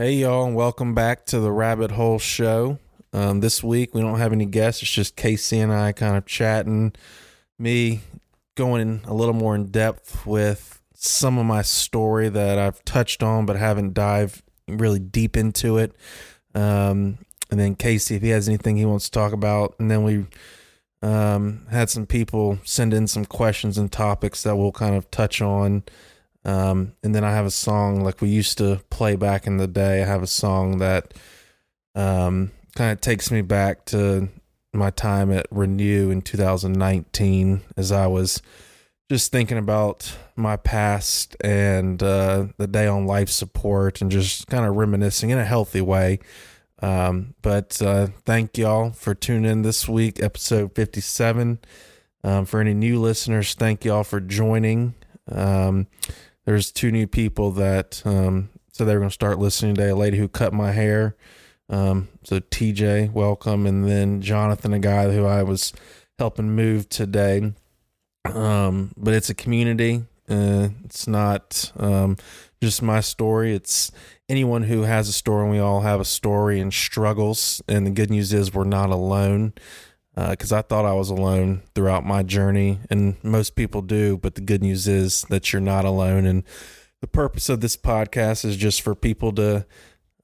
[0.00, 2.78] Hey, y'all, and welcome back to the Rabbit Hole Show.
[3.12, 4.80] Um, this week, we don't have any guests.
[4.80, 6.92] It's just KC and I kind of chatting,
[7.58, 8.02] me
[8.54, 13.44] going a little more in depth with some of my story that I've touched on
[13.44, 15.96] but haven't dived really deep into it.
[16.54, 17.18] Um,
[17.50, 19.74] and then KC, if he has anything he wants to talk about.
[19.80, 20.26] And then we
[21.02, 25.42] um, had some people send in some questions and topics that we'll kind of touch
[25.42, 25.82] on.
[26.48, 29.66] Um, and then I have a song like we used to play back in the
[29.66, 30.02] day.
[30.02, 31.12] I have a song that
[31.94, 34.30] um, kind of takes me back to
[34.72, 38.40] my time at Renew in 2019 as I was
[39.10, 44.64] just thinking about my past and uh, the day on life support and just kind
[44.64, 46.18] of reminiscing in a healthy way.
[46.80, 51.58] Um, but uh, thank y'all for tuning in this week, episode 57.
[52.24, 54.94] Um, for any new listeners, thank y'all for joining.
[55.30, 55.88] Um,
[56.48, 59.90] there's two new people that um, so they were going to start listening today.
[59.90, 61.14] A lady who cut my hair.
[61.68, 65.74] Um, so TJ, welcome, and then Jonathan, a guy who I was
[66.18, 67.52] helping move today.
[68.24, 70.04] Um, but it's a community.
[70.26, 72.16] Uh, it's not um,
[72.62, 73.54] just my story.
[73.54, 73.92] It's
[74.26, 77.60] anyone who has a story, and we all have a story and struggles.
[77.68, 79.52] And the good news is we're not alone
[80.30, 84.16] because uh, I thought I was alone throughout my journey, and most people do.
[84.16, 86.26] But the good news is that you're not alone.
[86.26, 86.42] And
[87.00, 89.64] the purpose of this podcast is just for people to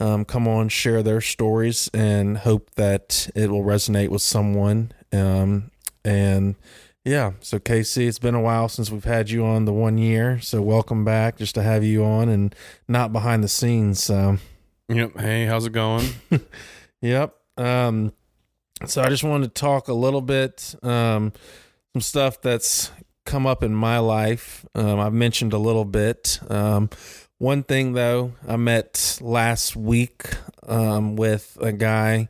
[0.01, 4.91] um, come on, share their stories, and hope that it will resonate with someone.
[5.13, 5.71] Um,
[6.05, 6.57] and
[7.05, 10.41] yeah, so KC, it's been a while since we've had you on the one year.
[10.41, 12.53] So welcome back, just to have you on and
[12.89, 14.03] not behind the scenes.
[14.03, 14.39] So.
[14.89, 15.21] Yep.
[15.21, 16.09] Hey, how's it going?
[17.01, 17.37] yep.
[17.57, 18.13] Um,
[18.87, 21.33] so I just wanted to talk a little bit, um,
[21.93, 22.91] some stuff that's
[23.25, 24.67] come up in my life.
[24.75, 26.39] Um, I've mentioned a little bit.
[26.49, 26.91] Um,
[27.39, 30.25] one thing though, I met last week
[30.67, 32.29] um, with a guy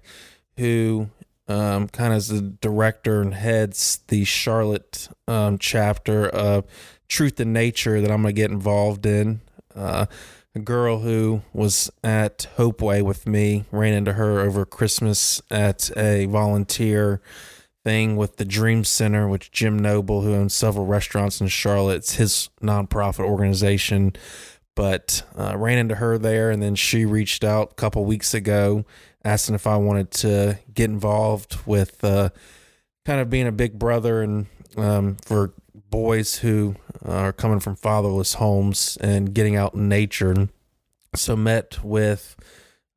[0.56, 1.08] who
[1.48, 6.64] um, kind of is the director and heads the Charlotte um, chapter of
[7.08, 9.40] Truth in Nature that I'm going to get involved in.
[9.74, 10.06] Uh,
[10.54, 16.26] a girl who was at Hopeway with me ran into her over Christmas at a
[16.26, 17.20] volunteer
[17.82, 22.14] thing with the Dream Center, which Jim Noble, who owns several restaurants in Charlotte, it's
[22.14, 24.14] his nonprofit organization.
[24.76, 28.84] But uh, ran into her there, and then she reached out a couple weeks ago,
[29.24, 32.30] asking if I wanted to get involved with uh,
[33.04, 35.52] kind of being a big brother and um, for
[35.94, 36.74] boys who
[37.04, 40.48] are coming from fatherless homes and getting out in nature.
[41.14, 42.34] So met with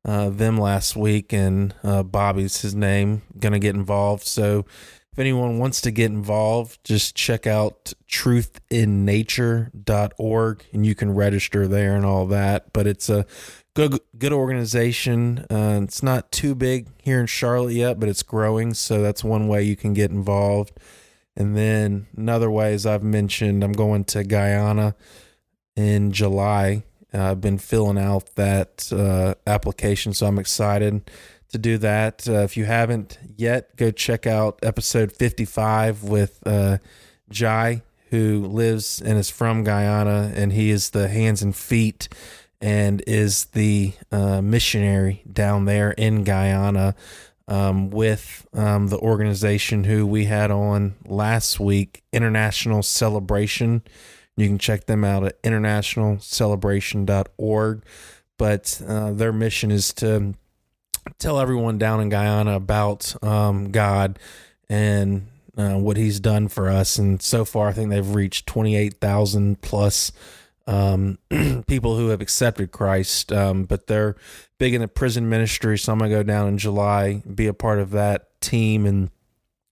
[0.03, 4.25] uh, them last week, and uh, Bobby's his name, gonna get involved.
[4.25, 4.66] So
[5.12, 11.96] if anyone wants to get involved, just check out truthinnature.org and you can register there
[11.96, 12.74] and all that.
[12.74, 13.28] But it's a
[13.75, 15.46] good good organization.
[15.52, 18.74] Uh, it's not too big here in Charlotte yet, but it's growing.
[18.74, 20.80] So that's one way you can get involved.
[21.38, 24.96] And then another way, as I've mentioned, I'm going to Guyana
[25.75, 26.84] in July.
[27.14, 31.09] I've been filling out that uh, application, so I'm excited
[31.50, 32.28] to do that.
[32.28, 36.80] Uh, if you haven't yet, go check out episode 55 with uh,
[37.30, 42.09] Jai, who lives and is from Guyana, and he is the hands and feet
[42.59, 46.96] and is the uh, missionary down there in Guyana
[47.47, 53.81] um, with um, the organization who we had on last week, International Celebration.
[54.35, 57.84] You can check them out at internationalcelebration.org.
[58.38, 60.36] But uh, their mission is to
[61.18, 64.19] tell everyone down in Guyana about um, God
[64.69, 67.00] and uh, what He's done for us.
[67.00, 70.12] And so far, I think they've reached 28,000 plus
[70.68, 71.18] um,
[71.68, 74.16] people who have accepted Christ, um, but they're
[74.60, 75.78] big in the prison ministry.
[75.78, 79.10] So I'm gonna go down in July, be a part of that team, and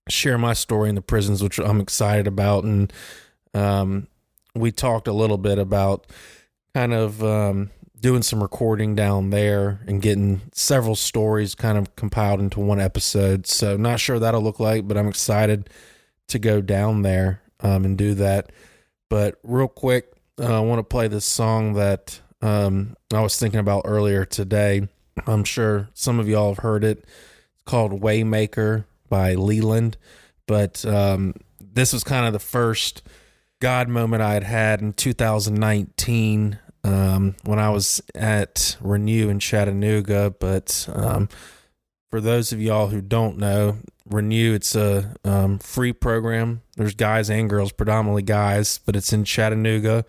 [0.08, 2.64] share my story in the prisons, which I'm excited about.
[2.64, 2.92] And
[3.54, 4.08] um,
[4.54, 6.06] we talked a little bit about
[6.74, 7.70] kind of um,
[8.00, 13.46] doing some recording down there and getting several stories kind of compiled into one episode.
[13.46, 15.68] So not sure that'll look like, but I'm excited
[16.28, 18.50] to go down there um, and do that.
[19.08, 23.60] But real quick, uh, I want to play this song that um, I was thinking
[23.60, 24.88] about earlier today.
[25.26, 26.98] I'm sure some of y'all have heard it.
[27.54, 29.94] It's called Waymaker by Leeland.
[30.46, 33.02] But um, this was kind of the first
[33.60, 40.34] God moment I had had in 2019 um, when I was at Renew in Chattanooga.
[40.38, 41.28] But um,
[42.10, 46.62] for those of y'all who don't know, Renew, it's a um, free program.
[46.76, 50.04] There's guys and girls, predominantly guys, but it's in Chattanooga.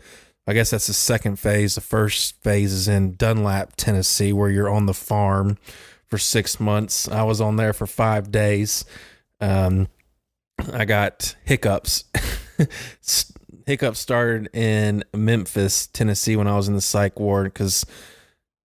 [0.46, 1.76] I guess that's the second phase.
[1.76, 5.58] The first phase is in Dunlap, Tennessee, where you're on the farm
[6.06, 7.08] for six months.
[7.10, 8.86] I was on there for five days.
[9.42, 9.88] Um,
[10.72, 12.06] I got hiccups.
[13.66, 17.86] hiccups started in Memphis, Tennessee, when I was in the psych ward because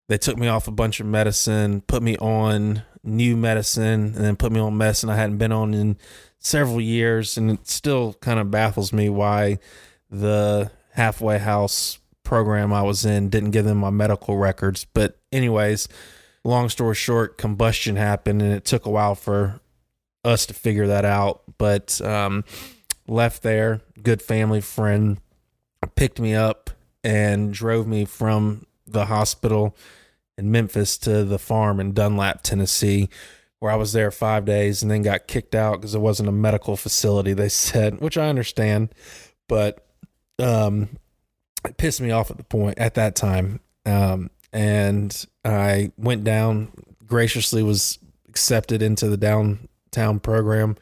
[0.08, 4.36] they took me off a bunch of medicine, put me on new medicine, and then
[4.36, 5.96] put me on medicine I hadn't been on in
[6.38, 7.36] several years.
[7.36, 9.58] And it still kind of baffles me why
[10.10, 14.84] the halfway house program I was in didn't give them my medical records.
[14.84, 15.88] But, anyways,
[16.44, 19.60] long story short, combustion happened and it took a while for
[20.24, 21.42] us to figure that out.
[21.58, 22.44] But, um,
[23.06, 25.18] left there, good family friend
[25.94, 26.70] picked me up
[27.04, 29.76] and drove me from the hospital
[30.38, 33.08] in Memphis to the farm in Dunlap, Tennessee,
[33.58, 36.32] where I was there five days and then got kicked out because it wasn't a
[36.32, 38.94] medical facility, they said, which I understand.
[39.48, 39.86] But
[40.38, 40.96] um,
[41.64, 43.60] it pissed me off at the point at that time.
[43.86, 46.72] Um, and I went down,
[47.06, 47.98] graciously was
[48.28, 50.76] accepted into the downtown program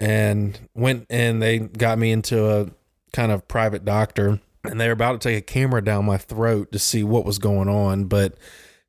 [0.00, 2.70] and went and they got me into a
[3.12, 6.72] kind of private doctor and they were about to take a camera down my throat
[6.72, 8.36] to see what was going on, but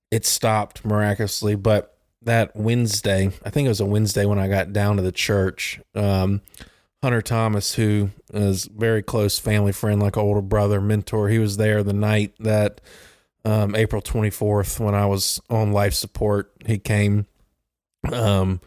[0.10, 1.56] it stopped miraculously.
[1.56, 5.12] But that Wednesday, I think it was a Wednesday when I got down to the
[5.12, 6.42] church, um,
[7.02, 11.82] Hunter Thomas, who is very close family friend, like older brother, mentor, he was there
[11.82, 12.80] the night that
[13.44, 16.52] um, April 24th when I was on life support.
[16.66, 17.26] He came,
[18.12, 18.62] um,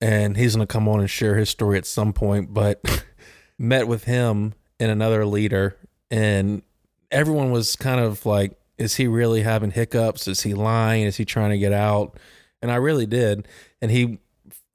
[0.00, 3.04] and he's going to come on and share his story at some point, but
[3.58, 5.76] met with him and another leader,
[6.10, 6.62] and
[7.10, 10.26] everyone was kind of like, is he really having hiccups?
[10.28, 11.04] Is he lying?
[11.04, 12.18] Is he trying to get out?
[12.60, 13.46] And I really did.
[13.80, 14.18] And he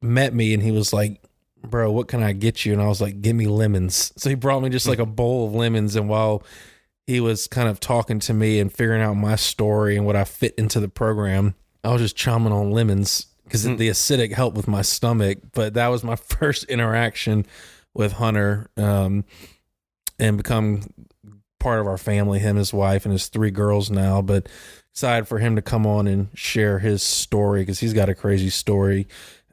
[0.02, 1.22] met me and he was like,
[1.62, 2.74] bro, what can I get you?
[2.74, 4.14] And I was like, give me lemons.
[4.16, 5.96] So he brought me just like a bowl of lemons.
[5.96, 6.44] And while
[7.08, 10.24] he was kind of talking to me and figuring out my story and what I
[10.24, 13.78] fit into the program, I was just chomping on lemons because mm.
[13.78, 15.40] the acidic helped with my stomach.
[15.54, 17.46] But that was my first interaction
[17.94, 19.26] with Hunter um,
[20.20, 20.82] and become
[21.60, 24.22] part of our family, him, his wife, and his three girls now.
[24.22, 24.48] But
[24.92, 28.50] excited for him to come on and share his story because he's got a crazy
[28.50, 29.08] story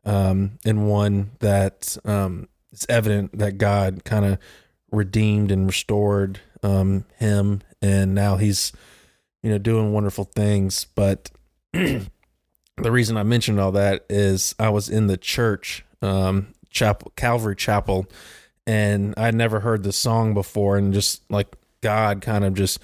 [0.06, 4.38] um, and one that um, it's evident that God kind of
[4.90, 8.72] redeemed and restored um, him, and now he's
[9.42, 10.86] you know doing wonderful things.
[10.94, 11.30] But
[11.72, 12.00] the
[12.78, 18.06] reason I mentioned all that is I was in the church, um, chapel, Calvary Chapel,
[18.66, 21.48] and I'd never heard the song before, and just like
[21.80, 22.78] God kind of just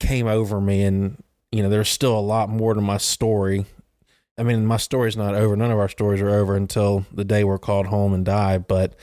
[0.00, 3.66] came over me, and you know there's still a lot more to my story
[4.38, 5.54] I mean, my story's not over.
[5.56, 8.58] None of our stories are over until the day we're called home and die.
[8.58, 8.96] But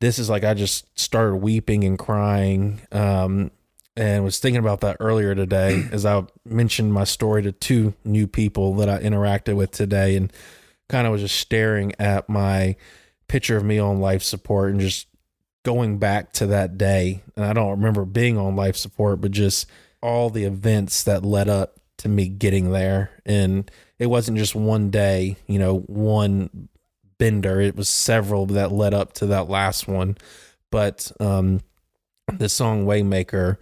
[0.00, 3.50] this is like I just started weeping and crying, um,
[3.96, 8.26] and was thinking about that earlier today as I mentioned my story to two new
[8.26, 10.32] people that I interacted with today, and
[10.88, 12.76] kind of was just staring at my
[13.28, 15.06] picture of me on life support and just
[15.64, 17.22] going back to that day.
[17.36, 19.66] And I don't remember being on life support, but just
[20.00, 24.90] all the events that led up to me getting there and it wasn't just one
[24.90, 26.68] day, you know, one
[27.18, 27.60] bender.
[27.60, 30.16] It was several that led up to that last one.
[30.70, 31.60] But um,
[32.32, 33.56] the song Waymaker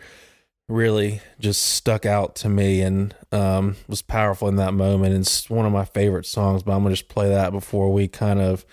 [0.68, 5.12] really just stuck out to me and um, was powerful in that moment.
[5.12, 7.92] And it's one of my favorite songs, but I'm going to just play that before
[7.92, 8.64] we kind of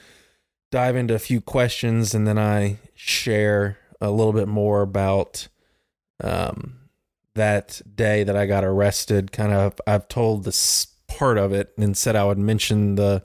[0.71, 5.47] dive into a few questions and then I share a little bit more about
[6.21, 6.75] um,
[7.33, 9.31] that day that I got arrested.
[9.31, 13.23] Kind of, I've told this part of it and said I would mention the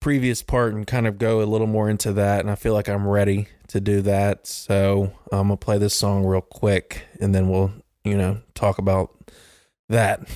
[0.00, 2.40] previous part and kind of go a little more into that.
[2.40, 4.46] And I feel like I'm ready to do that.
[4.46, 7.72] So I'm going to play this song real quick and then we'll,
[8.04, 9.14] you know, talk about
[9.90, 10.26] that.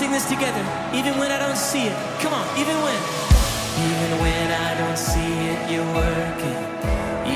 [0.00, 0.64] sing this together,
[0.94, 1.96] even when I don't see it.
[2.22, 3.00] Come on, even when.
[3.88, 6.60] Even when I don't see it, you're working.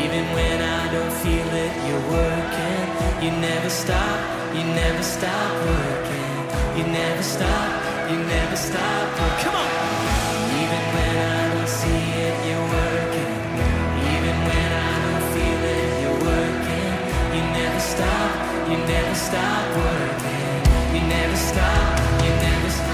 [0.03, 2.81] Even when I don't feel it, you're working.
[3.21, 4.17] You never stop,
[4.57, 6.33] you never stop working.
[6.79, 7.71] You never stop,
[8.11, 9.45] you never stop working.
[9.45, 9.71] Come on!
[10.63, 13.33] Even when I don't see it, you're working.
[14.15, 16.93] Even when I don't feel it, you're working.
[17.37, 18.31] You never stop,
[18.71, 20.34] you never stop working
[21.09, 22.94] never stop, you never stop.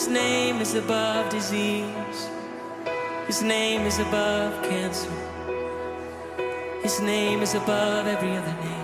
[0.00, 2.30] His name is above disease.
[3.26, 5.12] His name is above cancer.
[6.82, 8.79] His name is above every other name.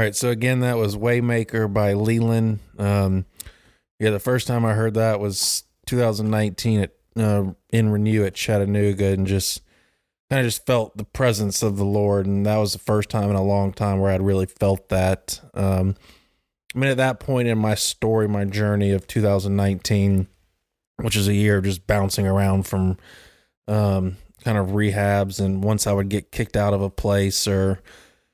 [0.00, 2.60] Right, so again, that was Waymaker by Leeland.
[2.78, 3.26] Um,
[3.98, 9.08] yeah, the first time I heard that was 2019 at uh, in Renew at Chattanooga,
[9.08, 9.60] and just
[10.30, 13.28] kind of just felt the presence of the Lord, and that was the first time
[13.28, 15.38] in a long time where I'd really felt that.
[15.52, 15.96] Um,
[16.74, 20.28] I mean, at that point in my story, my journey of 2019,
[20.96, 22.96] which is a year of just bouncing around from
[23.68, 27.82] um, kind of rehabs, and once I would get kicked out of a place or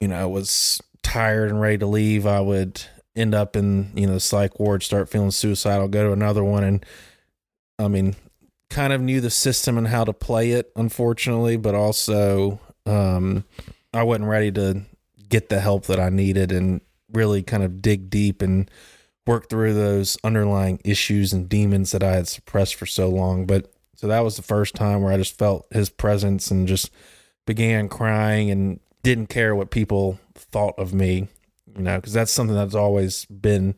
[0.00, 0.80] you know was
[1.16, 2.82] tired and ready to leave, I would
[3.14, 6.84] end up in you know psych ward, start feeling suicidal, go to another one, and
[7.78, 8.16] I mean,
[8.68, 13.44] kind of knew the system and how to play it, unfortunately, but also um,
[13.94, 14.82] I wasn't ready to
[15.26, 18.70] get the help that I needed and really kind of dig deep and
[19.26, 23.46] work through those underlying issues and demons that I had suppressed for so long.
[23.46, 26.90] But so that was the first time where I just felt his presence and just
[27.46, 31.28] began crying and didn't care what people thought of me,
[31.74, 33.74] you know, because that's something that's always been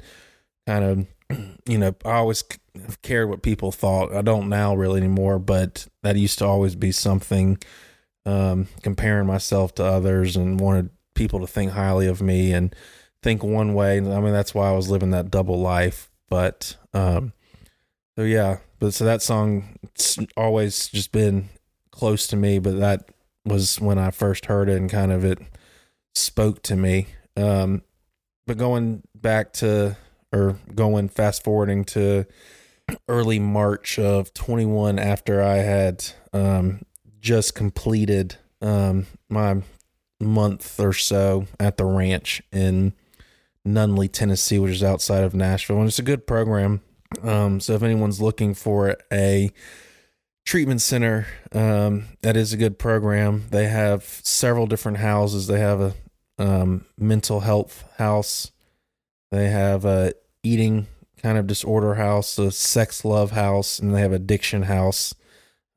[0.67, 2.45] kind of, you know, I always
[3.03, 4.13] cared what people thought.
[4.13, 7.59] I don't now really anymore, but that used to always be something,
[8.27, 12.75] um, comparing myself to others and wanted people to think highly of me and
[13.23, 13.99] think one way.
[13.99, 16.11] I mean, that's why I was living that double life.
[16.29, 17.33] But, um,
[18.17, 21.49] so yeah, but so that song, it's always just been
[21.91, 23.11] close to me, but that
[23.45, 25.39] was when I first heard it and kind of it
[26.19, 27.09] spoke to me.
[27.37, 27.83] Um,
[28.47, 29.97] but going back to
[30.33, 32.27] or going fast forwarding to
[33.09, 36.83] early March of 21 after I had um,
[37.21, 39.63] just completed um, my
[40.21, 42.93] month or so at the ranch in
[43.67, 45.79] Nunnelly, Tennessee, which is outside of Nashville.
[45.79, 46.81] And it's a good program.
[47.23, 49.53] Um, so if anyone's looking for a
[50.45, 53.45] treatment center, um, that is a good program.
[53.51, 55.47] They have several different houses.
[55.47, 55.95] They have a
[56.39, 58.53] um, mental health house.
[59.31, 60.87] They have a eating
[61.23, 65.15] kind of disorder house, a sex love house, and they have addiction house.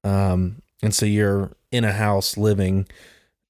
[0.04, 2.88] Um, and so you're in a house living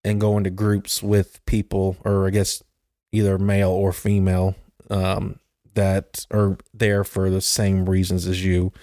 [0.03, 2.63] and going to groups with people, or I guess
[3.11, 4.55] either male or female,
[4.89, 5.39] um,
[5.73, 8.73] that are there for the same reasons as you.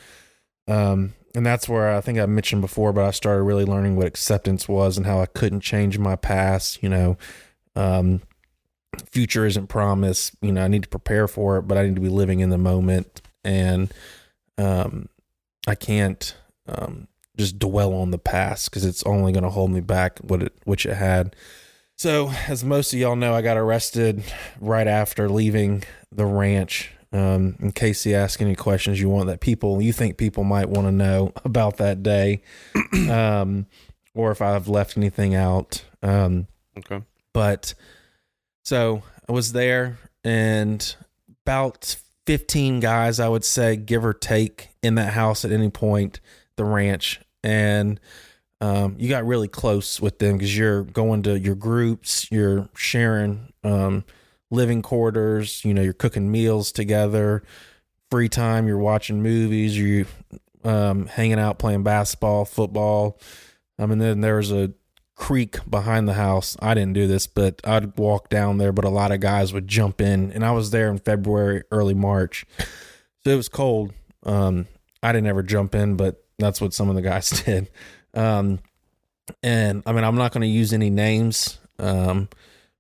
[0.67, 4.07] Um, and that's where I think I mentioned before, but I started really learning what
[4.07, 6.83] acceptance was and how I couldn't change my past.
[6.83, 7.19] You know,
[7.79, 8.21] um,
[9.11, 10.35] future isn't promised.
[10.43, 12.51] You know, I need to prepare for it, but I need to be living in
[12.51, 13.93] the moment, and
[14.59, 15.09] um,
[15.67, 16.37] I can't
[16.67, 20.19] um, just dwell on the past because it's only going to hold me back.
[20.19, 21.37] What it which it had.
[21.97, 24.23] So, as most of y'all know, I got arrested
[24.61, 26.93] right after leaving the ranch.
[27.11, 30.69] Um, in case you ask any questions you want that people you think people might
[30.69, 32.43] want to know about that day,
[33.09, 33.67] um,
[34.15, 35.85] or if I've left anything out.
[36.03, 37.03] Um, Okay.
[37.39, 37.73] But
[38.65, 40.97] so I was there and
[41.45, 41.95] about
[42.27, 46.19] 15 guys, I would say, give or take, in that house at any point,
[46.57, 47.21] the ranch.
[47.45, 48.01] And
[48.61, 53.53] um, you got really close with them because you're going to your groups, you're sharing
[53.63, 54.05] um,
[54.51, 57.45] living quarters, you know, you're cooking meals together,
[58.11, 60.07] free time, you're watching movies, you
[60.65, 63.21] um, hanging out playing basketball, football.
[63.79, 64.73] I mean, then there's a
[65.19, 66.57] creek behind the house.
[66.63, 69.67] I didn't do this, but I'd walk down there, but a lot of guys would
[69.67, 70.33] jump in.
[70.33, 72.47] And I was there in February, early March.
[73.25, 73.93] So it was cold.
[74.23, 74.67] Um,
[75.03, 77.69] I didn't ever jump in, but that's what some of the guys did.
[78.15, 78.61] Um,
[79.43, 82.29] and I mean, I'm not going to use any names, um,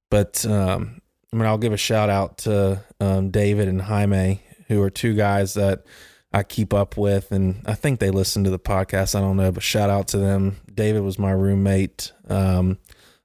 [0.08, 4.80] but um, I mean, I'll give a shout out to um, David and Jaime, who
[4.82, 5.84] are two guys that
[6.32, 9.14] I keep up with, and I think they listen to the podcast.
[9.14, 10.56] I don't know, but shout out to them.
[10.72, 12.12] David was my roommate.
[12.28, 12.78] Um,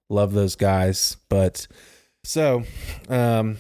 [0.10, 1.18] love those guys.
[1.28, 1.68] But
[2.24, 2.64] so
[3.10, 3.58] um,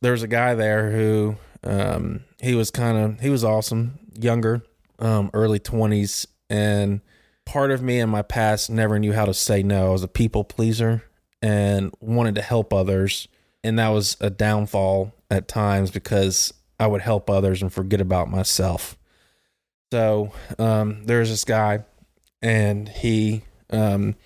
[0.00, 4.62] there was a guy there who um, he was kind of he was awesome, younger,
[4.98, 7.00] um, early twenties, and
[7.44, 9.88] part of me in my past never knew how to say no.
[9.88, 11.02] I was a people pleaser
[11.40, 13.26] and wanted to help others,
[13.64, 18.28] and that was a downfall at times because I would help others and forget about
[18.28, 18.98] myself.
[19.92, 21.84] So um, there's this guy,
[22.42, 24.16] and he um,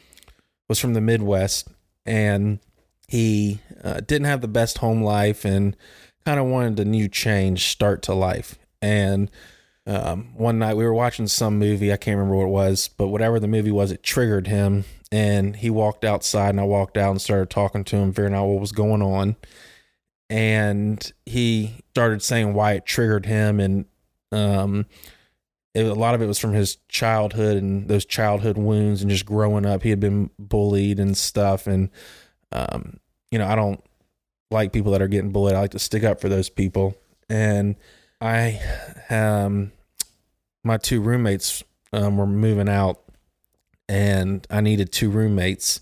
[0.66, 1.68] was from the Midwest,
[2.06, 2.60] and
[3.08, 5.76] he uh, didn't have the best home life, and
[6.24, 8.58] kind of wanted a new change, start to life.
[8.80, 9.30] And
[9.86, 13.08] um, one night we were watching some movie, I can't remember what it was, but
[13.08, 17.10] whatever the movie was, it triggered him, and he walked outside, and I walked out
[17.10, 19.36] and started talking to him, figuring out what was going on
[20.28, 23.84] and he started saying why it triggered him and
[24.32, 24.86] um
[25.74, 29.26] it, a lot of it was from his childhood and those childhood wounds and just
[29.26, 29.82] growing up.
[29.82, 31.90] He had been bullied and stuff and
[32.50, 32.98] um
[33.30, 33.82] you know I don't
[34.50, 35.54] like people that are getting bullied.
[35.54, 36.96] I like to stick up for those people.
[37.28, 37.76] And
[38.20, 38.60] I
[39.10, 39.72] um
[40.64, 41.62] my two roommates
[41.92, 43.02] um were moving out
[43.88, 45.80] and I needed two roommates.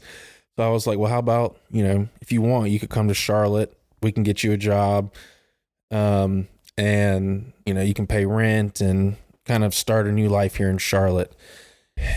[0.57, 3.09] So I was like well how about you know if you want you could come
[3.09, 5.12] to Charlotte we can get you a job
[5.90, 10.56] um and you know you can pay rent and kind of start a new life
[10.56, 11.34] here in Charlotte.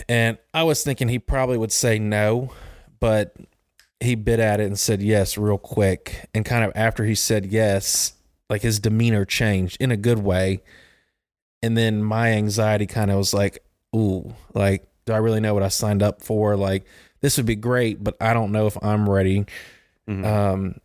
[0.07, 2.51] And I was thinking he probably would say no
[2.99, 3.35] but
[3.99, 6.29] he bit at it and said yes real quick.
[6.33, 8.13] And kind of after he said yes
[8.49, 10.61] like his demeanor changed in a good way.
[11.61, 13.59] And then my anxiety kind of was like
[13.95, 16.55] ooh like do I really know what I signed up for?
[16.55, 16.85] Like
[17.21, 19.45] this would be great but I don't know if I'm ready.
[20.09, 20.25] Mhm.
[20.25, 20.75] um,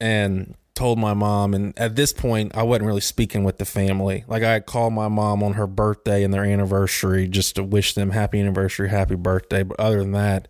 [0.00, 1.54] and told my mom.
[1.54, 4.24] And at this point, I wasn't really speaking with the family.
[4.26, 7.94] Like I had called my mom on her birthday and their anniversary just to wish
[7.94, 9.62] them happy anniversary, happy birthday.
[9.62, 10.48] But other than that,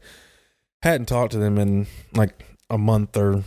[0.82, 3.44] hadn't talked to them in like a month or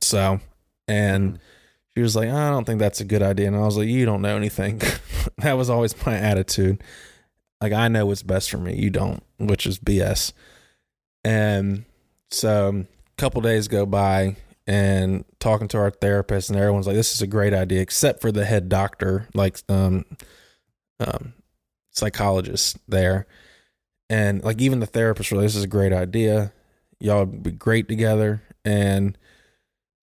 [0.00, 0.40] so.
[0.88, 1.42] And mm-hmm.
[1.96, 3.48] she was like, I don't think that's a good idea.
[3.48, 4.80] And I was like, You don't know anything.
[5.38, 6.82] that was always my attitude.
[7.60, 8.74] Like I know what's best for me.
[8.74, 10.32] You don't, which is BS.
[11.22, 11.84] And
[12.30, 14.36] so a couple days go by
[14.70, 18.30] and talking to our therapist and everyone's like this is a great idea except for
[18.30, 20.04] the head doctor like um
[21.00, 21.32] um
[21.90, 23.26] psychologist there
[24.08, 26.52] and like even the therapist really this is a great idea
[27.00, 29.18] y'all would be great together and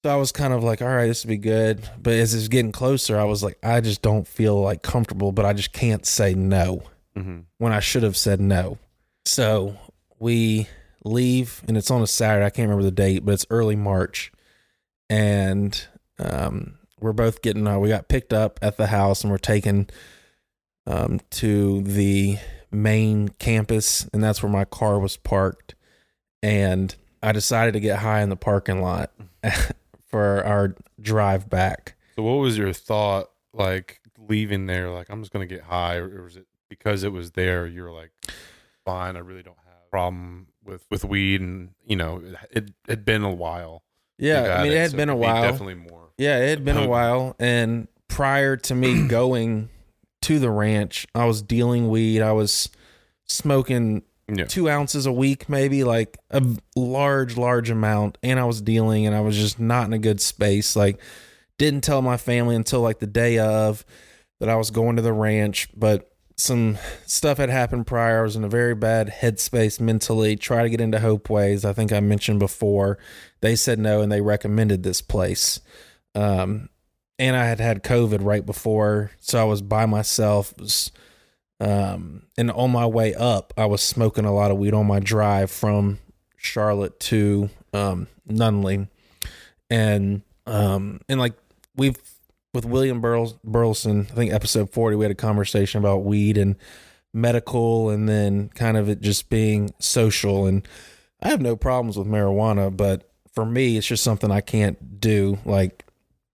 [0.03, 2.47] so I was kind of like all right this would be good but as it's
[2.49, 6.05] getting closer I was like I just don't feel like comfortable but I just can't
[6.05, 6.83] say no
[7.17, 7.45] Mhm.
[7.57, 8.77] when I should have said no.
[9.25, 9.75] So
[10.19, 10.67] we
[11.03, 12.45] leave, and it's on a Saturday.
[12.45, 14.31] I can't remember the date, but it's early March,
[15.09, 15.87] and
[16.19, 17.67] um, we're both getting.
[17.67, 19.89] Uh, we got picked up at the house, and we're taken
[20.85, 22.37] um, to the
[22.71, 25.75] main campus, and that's where my car was parked.
[26.41, 29.11] And I decided to get high in the parking lot
[30.05, 31.95] for our drive back.
[32.15, 34.89] So what was your thought like leaving there?
[34.89, 37.67] Like I'm just gonna get high, or was it because it was there?
[37.67, 38.11] You were like,
[38.85, 42.73] fine, I really don't have a problem with with weed, and you know it it
[42.87, 43.83] had been a while.
[44.17, 45.41] Yeah, I mean, it had so been a it'd be while.
[45.43, 46.09] Definitely more.
[46.17, 47.35] Yeah, it had been a while.
[47.39, 49.69] And prior to me going
[50.23, 52.21] to the ranch, I was dealing weed.
[52.21, 52.69] I was
[53.25, 54.45] smoking Yeah.
[54.45, 56.43] two ounces a week, maybe like a
[56.75, 58.17] large, large amount.
[58.23, 60.75] And I was dealing and I was just not in a good space.
[60.75, 60.99] Like,
[61.57, 63.85] didn't tell my family until like the day of
[64.39, 65.69] that I was going to the ranch.
[65.75, 68.19] But some stuff had happened prior.
[68.19, 70.35] I was in a very bad headspace mentally.
[70.35, 71.65] Try to get into Hope Ways.
[71.65, 72.99] I think I mentioned before.
[73.41, 75.59] They said no and they recommended this place.
[76.13, 76.69] Um,
[77.19, 80.53] and I had had COVID right before, so I was by myself.
[80.59, 80.91] Was,
[81.59, 84.99] um, and on my way up, I was smoking a lot of weed on my
[84.99, 85.97] drive from
[86.35, 88.87] Charlotte to um, Nunnelly,
[89.71, 91.33] and um, and like
[91.75, 91.97] we've
[92.57, 96.55] with William Burles, Burleson, I think episode forty, we had a conversation about weed and
[97.13, 100.47] medical, and then kind of it just being social.
[100.47, 100.67] And
[101.21, 105.37] I have no problems with marijuana, but for me, it's just something I can't do.
[105.45, 105.85] Like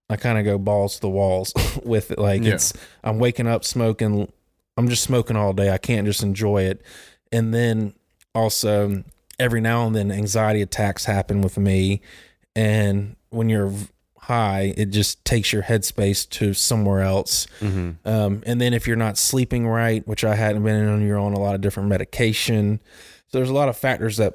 [0.08, 1.52] I kind of go balls to the walls
[1.84, 2.18] with it.
[2.18, 2.54] Like Yeah.
[2.54, 4.32] it's I'm waking up smoking.
[4.78, 5.70] I'm just smoking all day.
[5.70, 6.80] I can't just enjoy it.
[7.32, 7.92] And then
[8.34, 9.04] also
[9.38, 12.00] every now and then anxiety attacks happen with me.
[12.56, 13.70] And when you're
[14.24, 17.46] high, it just takes your headspace to somewhere else.
[17.60, 21.18] hmm Um, and then if you're not sleeping right, which I hadn't been on, you're
[21.18, 22.80] on a lot of different medication.
[23.28, 24.34] So there's a lot of factors that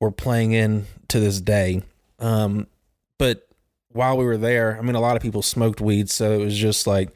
[0.00, 1.82] were playing in to this day.
[2.18, 2.66] Um,
[3.18, 3.48] but
[3.92, 6.56] while we were there, I mean, a lot of people smoked weed, so it was
[6.56, 7.10] just like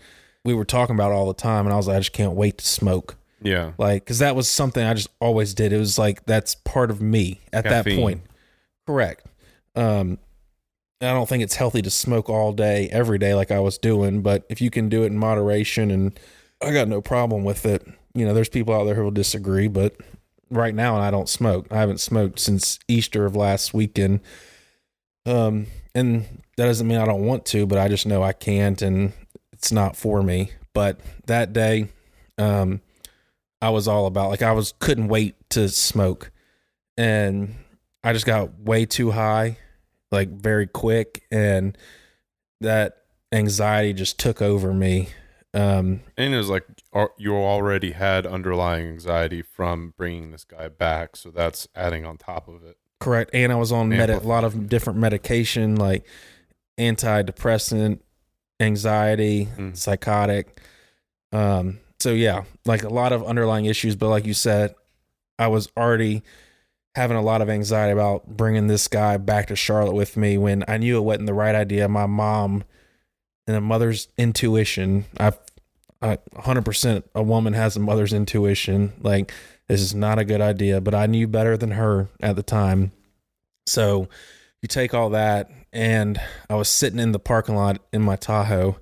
[0.45, 2.59] we were talking about all the time, and I was like, I just can't wait
[2.59, 3.17] to smoke.
[3.43, 3.73] Yeah.
[3.79, 5.73] Like, because that was something I just always did.
[5.73, 8.23] It was like that's part of me at that point.
[8.87, 9.27] Correct.
[9.77, 10.19] Um,
[11.07, 14.23] I don't think it's healthy to smoke all day, every day, like I was doing.
[14.23, 16.19] But if you can do it in moderation, and
[16.63, 17.87] I got no problem with it.
[18.15, 19.97] You know, there's people out there who will disagree, but
[20.51, 21.67] right now I don't smoke.
[21.71, 24.21] I haven't smoked since Easter of last weekend.
[25.27, 28.81] Um, and that doesn't mean I don't want to, but I just know I can't,
[28.83, 29.13] and
[29.53, 30.53] it's not for me.
[30.73, 31.89] But that day,
[32.39, 32.81] um,
[33.61, 36.31] I was all about like I was couldn't wait to smoke,
[36.97, 37.55] and
[38.03, 39.57] I just got way too high,
[40.15, 41.77] like very quick, and
[42.61, 42.97] that
[43.33, 45.09] anxiety just took over me.
[45.53, 46.65] Um, And it was like
[47.19, 52.49] you already had underlying anxiety from bringing this guy back, so that's adding on top
[52.49, 52.77] of it.
[53.01, 56.07] correct, and I was on med- a lot of different medication, like
[56.79, 58.01] antidepressant,
[58.61, 59.77] anxiety, Mm.
[59.77, 60.61] psychotic.
[61.33, 64.75] Um, so yeah, like a lot of underlying issues, but like you said,
[65.39, 66.23] I was already
[66.95, 70.65] having a lot of anxiety about bringing this guy back to Charlotte with me when
[70.69, 71.89] I knew it wasn't the right idea.
[71.89, 72.65] My mom
[73.47, 75.33] and a mother's intuition, I,
[76.01, 78.93] I 100% a woman has a mother's intuition.
[79.01, 79.33] Like
[79.69, 82.93] this is not a good idea, but I knew better than her at the time.
[83.67, 84.09] So
[84.63, 88.79] you take all that and I was sitting in the parking lot in my Tahoe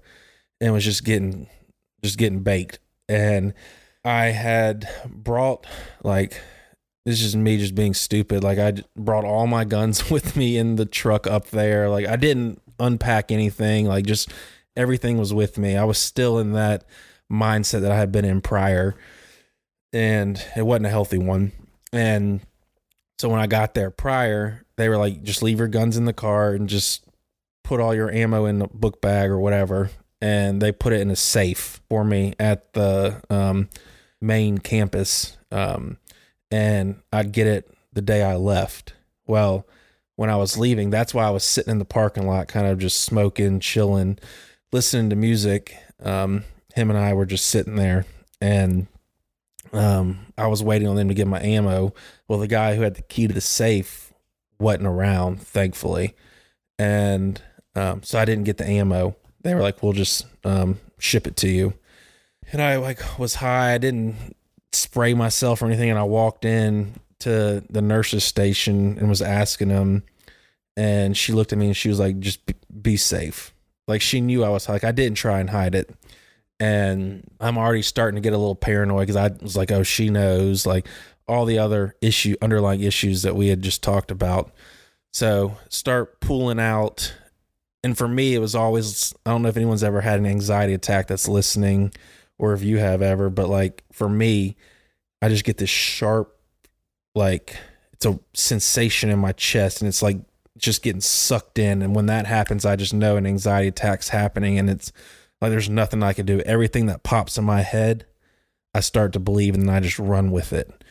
[0.61, 1.49] and was just getting
[2.05, 3.55] just getting baked and
[4.05, 5.67] I had brought
[6.03, 6.41] like
[7.05, 8.45] this is just me just being stupid.
[8.45, 11.89] Like I brought all my guns with me in the truck up there.
[11.89, 13.87] Like I didn't unpack anything.
[13.87, 14.31] Like just
[14.77, 15.77] everything was with me.
[15.77, 16.85] I was still in that
[17.31, 18.95] mindset that I had been in prior.
[19.93, 21.53] And it wasn't a healthy one.
[21.93, 22.41] And
[23.19, 26.13] so when I got there prior they were like just leave your guns in the
[26.13, 27.05] car and just
[27.63, 29.91] put all your ammo in the book bag or whatever.
[30.21, 33.69] And they put it in a safe for me at the um,
[34.21, 35.99] main campus um,
[36.53, 38.95] and i'd get it the day i left
[39.27, 39.67] well
[40.17, 42.79] when i was leaving that's why i was sitting in the parking lot kind of
[42.79, 44.19] just smoking chilling
[44.71, 48.05] listening to music um, him and i were just sitting there
[48.41, 48.87] and
[49.73, 51.93] um, i was waiting on them to get my ammo
[52.29, 54.13] well the guy who had the key to the safe
[54.59, 56.15] wasn't around thankfully
[56.79, 57.41] and
[57.75, 59.17] um, so I didn't get the ammo.
[59.43, 61.75] They were like, "We'll just um, ship it to you."
[62.51, 63.75] And I like was high.
[63.75, 64.37] I didn't
[64.73, 69.69] spray myself or anything, and I walked in to the nurse's station and was asking
[69.69, 70.03] them,
[70.77, 73.55] and she looked at me and she was like, "Just be, be safe."
[73.89, 75.95] Like she knew I was like I didn't try and hide it,
[76.61, 80.11] and I'm already starting to get a little paranoid because I was like, "Oh, she
[80.11, 80.87] knows." Like
[81.29, 84.53] all the other issue underlying issues that we had just talked about.
[85.13, 87.15] So start pulling out.
[87.85, 90.73] And for me, it was always, I don't know if anyone's ever had an anxiety
[90.73, 91.93] attack that's listening
[92.43, 94.57] or if you have ever, but like for me,
[95.23, 96.37] I just get this sharp,
[97.15, 97.57] like
[97.93, 100.19] it's a sensation in my chest and it's like
[100.59, 101.83] just getting sucked in.
[101.83, 104.93] And when that happens, I just know an anxiety attack's happening and it's
[105.41, 106.41] like there's nothing I can do.
[106.41, 108.07] Everything that pops in my head,
[108.75, 110.83] I start to believe and then I just run with it.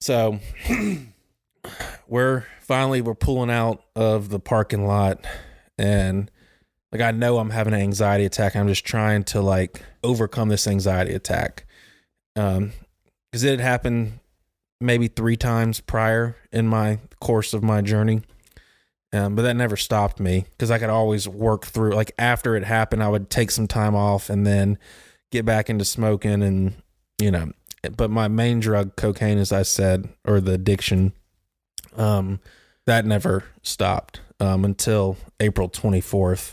[0.00, 0.40] So
[2.08, 5.24] we're finally we're pulling out of the parking lot
[5.78, 6.32] and
[6.92, 8.56] like I know I'm having an anxiety attack.
[8.56, 11.66] I'm just trying to like overcome this anxiety attack.
[12.36, 12.72] Um
[13.32, 14.20] cuz it had happened
[14.80, 18.22] maybe 3 times prior in my course of my journey.
[19.12, 22.64] Um, but that never stopped me because I could always work through like after it
[22.64, 24.78] happened I would take some time off and then
[25.30, 26.74] get back into smoking and
[27.18, 27.50] you know
[27.96, 31.14] but my main drug cocaine as I said or the addiction
[31.96, 32.40] um
[32.84, 36.52] that never stopped um until April 24th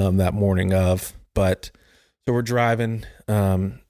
[0.00, 1.70] um that morning of but
[2.26, 3.80] so we're driving um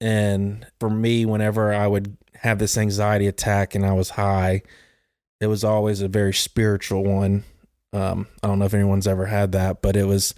[0.00, 4.62] and for me whenever I would have this anxiety attack and I was high
[5.40, 7.44] it was always a very spiritual one.
[7.92, 10.34] Um I don't know if anyone's ever had that but it was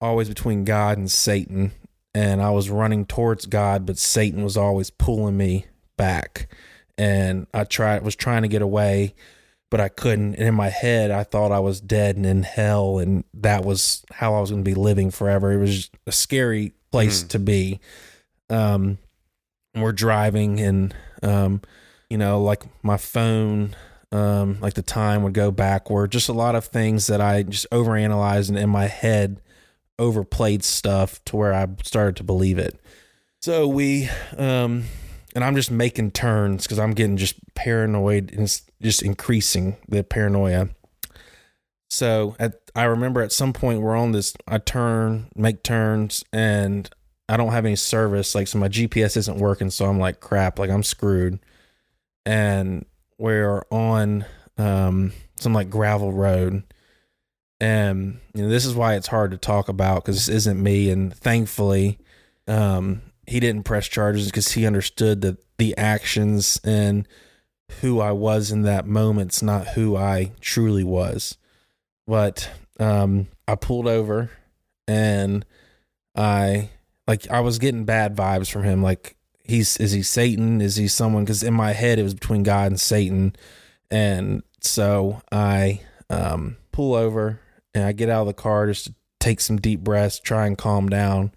[0.00, 1.72] always between God and Satan
[2.14, 6.48] and I was running towards God but Satan was always pulling me back.
[6.96, 9.14] And I tried was trying to get away
[9.74, 10.36] but I couldn't.
[10.36, 14.04] And in my head I thought I was dead and in hell and that was
[14.12, 15.50] how I was going to be living forever.
[15.50, 17.28] It was a scary place Mhm.
[17.30, 17.80] to be.
[18.48, 18.98] Um
[19.74, 21.60] we're driving and um
[22.08, 23.74] you know like my phone
[24.12, 26.12] um like the time would go backward.
[26.12, 29.40] Just a lot of things that I just overanalyzed and in my head
[29.98, 32.78] overplayed stuff to where I started to believe it.
[33.42, 34.08] So we
[34.38, 34.84] um
[35.34, 40.04] and I'm just making turns because I'm getting just paranoid and it's just increasing the
[40.04, 40.68] paranoia.
[41.90, 46.88] So at I remember at some point we're on this I turn, make turns and
[47.28, 50.58] I don't have any service like so my GPS isn't working so I'm like crap,
[50.58, 51.40] like I'm screwed.
[52.26, 52.86] And
[53.18, 54.24] we're on
[54.56, 56.62] um some like gravel road.
[57.60, 60.90] And you know this is why it's hard to talk about cuz this isn't me
[60.90, 61.98] and thankfully
[62.46, 67.06] um he didn't press charges because he understood that the actions and
[67.80, 71.36] who I was in that moment's not who I truly was.
[72.06, 74.30] But um, I pulled over
[74.86, 75.44] and
[76.14, 76.70] I
[77.06, 78.82] like I was getting bad vibes from him.
[78.82, 80.60] Like he's is he Satan?
[80.60, 81.24] Is he someone?
[81.24, 83.34] Because in my head it was between God and Satan,
[83.90, 87.40] and so I um, pull over
[87.74, 90.56] and I get out of the car just to take some deep breaths, try and
[90.56, 91.32] calm down.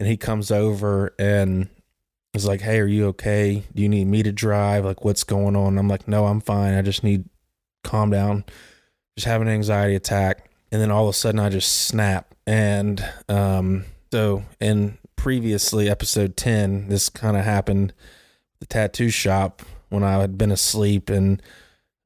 [0.00, 1.68] And he comes over and
[2.34, 3.64] is like, "Hey, are you okay?
[3.74, 4.84] Do you need me to drive?
[4.84, 6.74] Like, what's going on?" I'm like, "No, I'm fine.
[6.74, 7.24] I just need
[7.84, 8.44] calm down.
[9.16, 12.34] Just have an anxiety attack." And then all of a sudden, I just snap.
[12.46, 17.92] And um, so, in previously episode ten, this kind of happened.
[18.60, 21.42] The tattoo shop when I had been asleep and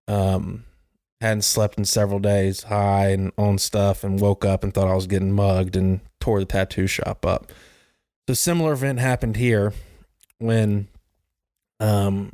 [0.09, 0.65] um
[1.21, 4.95] hadn't slept in several days, high and on stuff, and woke up and thought I
[4.95, 7.51] was getting mugged and tore the tattoo shop up.
[8.29, 9.73] So similar event happened here
[10.39, 10.89] when
[11.79, 12.33] um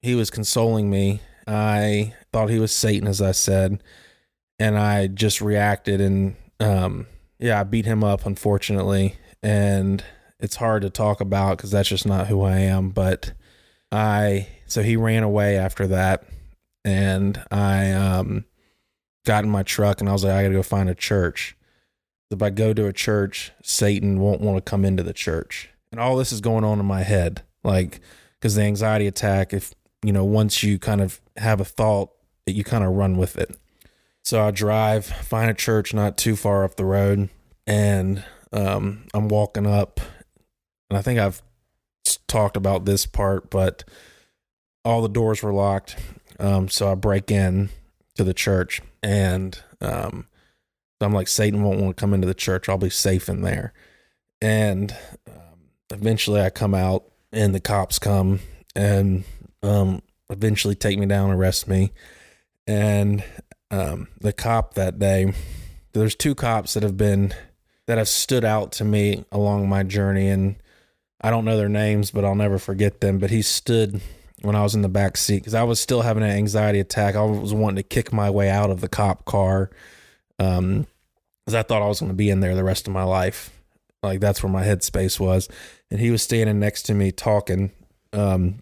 [0.00, 1.20] he was consoling me.
[1.46, 3.82] I thought he was Satan, as I said,
[4.58, 7.06] and I just reacted and um
[7.38, 10.02] yeah, I beat him up unfortunately, and
[10.40, 12.88] it's hard to talk about because that's just not who I am.
[12.90, 13.32] But
[13.92, 16.24] I so he ran away after that,
[16.86, 18.46] and I um
[19.26, 21.54] got in my truck and I was like, I gotta go find a church.
[22.34, 25.70] If I go to a church, Satan won't want to come into the church.
[25.92, 28.00] And all this is going on in my head, like,
[28.38, 32.10] because the anxiety attack, if, you know, once you kind of have a thought,
[32.46, 33.56] you kind of run with it.
[34.24, 37.28] So I drive, find a church not too far up the road,
[37.66, 40.00] and um, I'm walking up.
[40.90, 41.42] And I think I've
[42.26, 43.84] talked about this part, but
[44.84, 45.96] all the doors were locked.
[46.40, 47.68] Um, so I break in
[48.16, 50.26] to the church, and um,
[51.00, 52.68] so I'm like, Satan won't want to come into the church.
[52.68, 53.72] I'll be safe in there.
[54.40, 54.94] And
[55.26, 58.40] um, eventually I come out, and the cops come
[58.76, 59.24] and
[59.62, 61.92] um, eventually take me down, arrest me.
[62.66, 63.24] And
[63.70, 65.32] um, the cop that day,
[65.92, 67.34] there's two cops that have been,
[67.86, 70.28] that have stood out to me along my journey.
[70.28, 70.56] And
[71.20, 73.18] I don't know their names, but I'll never forget them.
[73.18, 74.00] But he stood
[74.42, 77.16] when I was in the back seat because I was still having an anxiety attack.
[77.16, 79.70] I was wanting to kick my way out of the cop car
[80.38, 80.86] um
[81.44, 83.50] because I thought I was going to be in there the rest of my life.
[84.02, 85.48] Like that's where my headspace was.
[85.90, 87.70] And he was standing next to me talking,
[88.12, 88.60] um,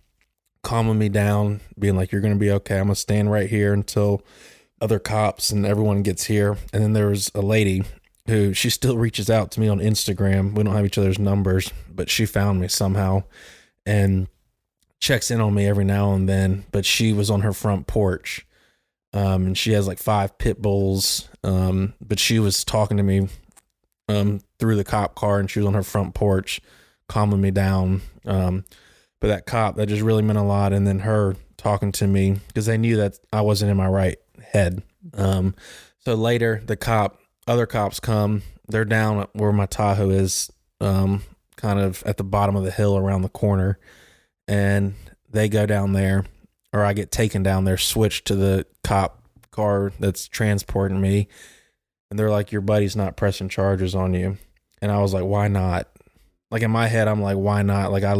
[0.62, 2.78] calming me down, being like, You're going to be okay.
[2.78, 4.22] I'm going to stand right here until
[4.80, 6.56] other cops and everyone gets here.
[6.72, 7.84] And then there was a lady
[8.26, 10.54] who she still reaches out to me on Instagram.
[10.54, 13.24] We don't have each other's numbers, but she found me somehow
[13.84, 14.28] and
[15.00, 16.64] checks in on me every now and then.
[16.72, 18.46] But she was on her front porch
[19.12, 21.28] um, and she has like five pit bulls.
[21.44, 23.28] Um, but she was talking to me
[24.08, 26.60] um, through the cop car, and she was on her front porch,
[27.08, 28.02] calming me down.
[28.24, 28.64] Um,
[29.20, 32.40] but that cop that just really meant a lot, and then her talking to me
[32.48, 34.82] because they knew that I wasn't in my right head.
[35.14, 35.54] Um,
[35.98, 38.42] so later, the cop, other cops come.
[38.68, 40.50] They're down where my Tahoe is,
[40.80, 41.22] um,
[41.56, 43.78] kind of at the bottom of the hill around the corner,
[44.48, 44.94] and
[45.30, 46.24] they go down there
[46.72, 51.28] or I get taken down there, switched to the cop car that's transporting me.
[52.10, 54.38] And they're like, Your buddy's not pressing charges on you.
[54.80, 55.88] And I was like, Why not?
[56.50, 57.92] Like in my head, I'm like, Why not?
[57.92, 58.16] Like, I,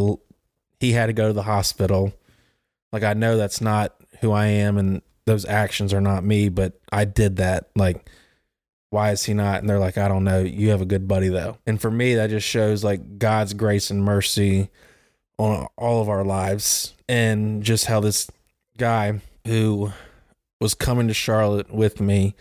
[0.80, 2.12] he had to go to the hospital.
[2.92, 6.80] Like, I know that's not who I am and those actions are not me, but
[6.90, 7.70] I did that.
[7.76, 8.08] Like,
[8.90, 9.60] why is he not?
[9.60, 10.40] And they're like, I don't know.
[10.40, 11.58] You have a good buddy though.
[11.66, 14.68] And for me, that just shows like God's grace and mercy
[15.38, 18.30] on all of our lives and just how this
[18.82, 19.92] guy who
[20.60, 22.34] was coming to Charlotte with me,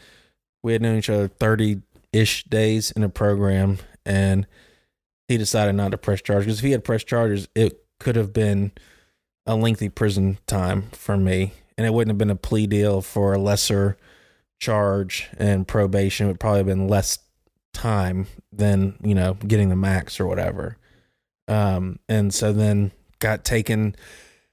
[0.64, 3.78] we had known each other 30 ish days in a program
[4.08, 4.48] and
[5.28, 8.34] he decided not to press charges because if he had pressed charges, it could have
[8.34, 8.72] been
[9.46, 13.34] a lengthy prison time for me and it wouldn't have been a plea deal for
[13.34, 13.96] a lesser
[14.60, 16.26] charge and probation.
[16.26, 17.20] It would probably have been less
[17.72, 20.76] time than, you know, getting the max or whatever.
[21.48, 23.96] Um, and so then got taken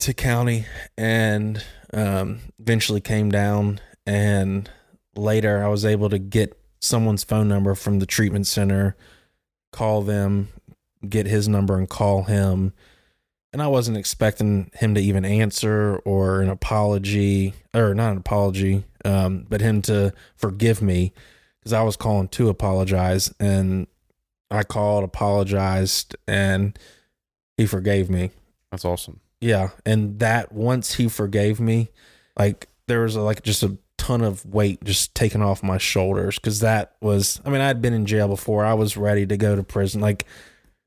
[0.01, 0.67] to county
[0.99, 3.81] and um, eventually came down.
[4.07, 4.71] And
[5.17, 8.97] later, I was able to get someone's phone number from the treatment center,
[9.73, 10.49] call them,
[11.09, 12.73] get his number, and call him.
[13.53, 18.85] and I wasn't expecting him to even answer or an apology or not an apology,
[19.05, 21.13] um, but him to forgive me
[21.59, 23.87] because I was calling to apologize and
[24.51, 26.79] I called, apologized, and
[27.57, 28.31] he forgave me.
[28.71, 29.21] That's awesome.
[29.41, 31.89] Yeah, and that once he forgave me,
[32.39, 36.61] like there was like just a ton of weight just taken off my shoulders because
[36.61, 38.65] that was I mean I'd been in jail before.
[38.65, 40.01] I was ready to go to prison.
[40.01, 40.25] Like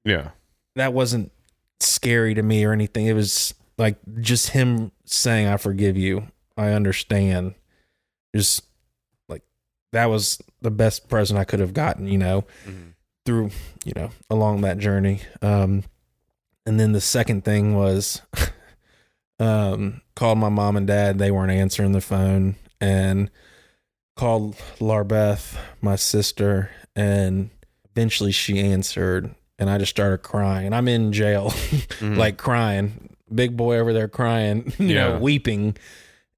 [0.04, 0.32] Yeah.
[0.76, 1.32] that wasn't
[1.80, 3.06] scary to me or anything.
[3.06, 6.28] It was like just him saying I forgive you.
[6.58, 7.56] I understand.
[8.36, 8.64] Just
[9.30, 9.44] like
[9.92, 12.94] that was the best present I could have gotten, you know Mhm.
[13.26, 13.52] through
[13.86, 15.84] you know along that journey um
[16.66, 18.22] and then the second thing was
[19.40, 21.18] um called my mom and dad.
[21.18, 22.56] They weren't answering the phone.
[22.80, 23.30] And
[24.16, 27.50] called larbeth my sister and
[27.96, 30.66] eventually she answered and i just started crying.
[30.66, 31.50] And i'm in jail
[32.00, 32.18] Mhm.
[32.18, 33.16] like crying.
[33.34, 35.78] Big boy over there crying you know weeping.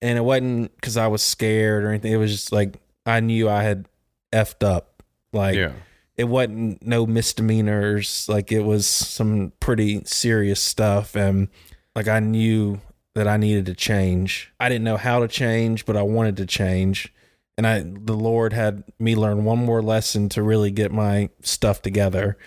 [0.02, 2.12] And it wasn't because i was scared or anything.
[2.12, 3.88] It was just like i knew i had
[4.34, 5.02] effed up.
[5.32, 5.72] Like yeah.
[6.16, 11.48] It wasn't no misdemeanors like it was some pretty serious stuff and
[11.96, 12.80] like i knew
[13.16, 14.52] that i needed to change.
[14.60, 17.14] I didn't know how to change but i wanted to change
[17.58, 21.82] and i the lord had me learn one more lesson to really get my stuff
[21.82, 22.38] together.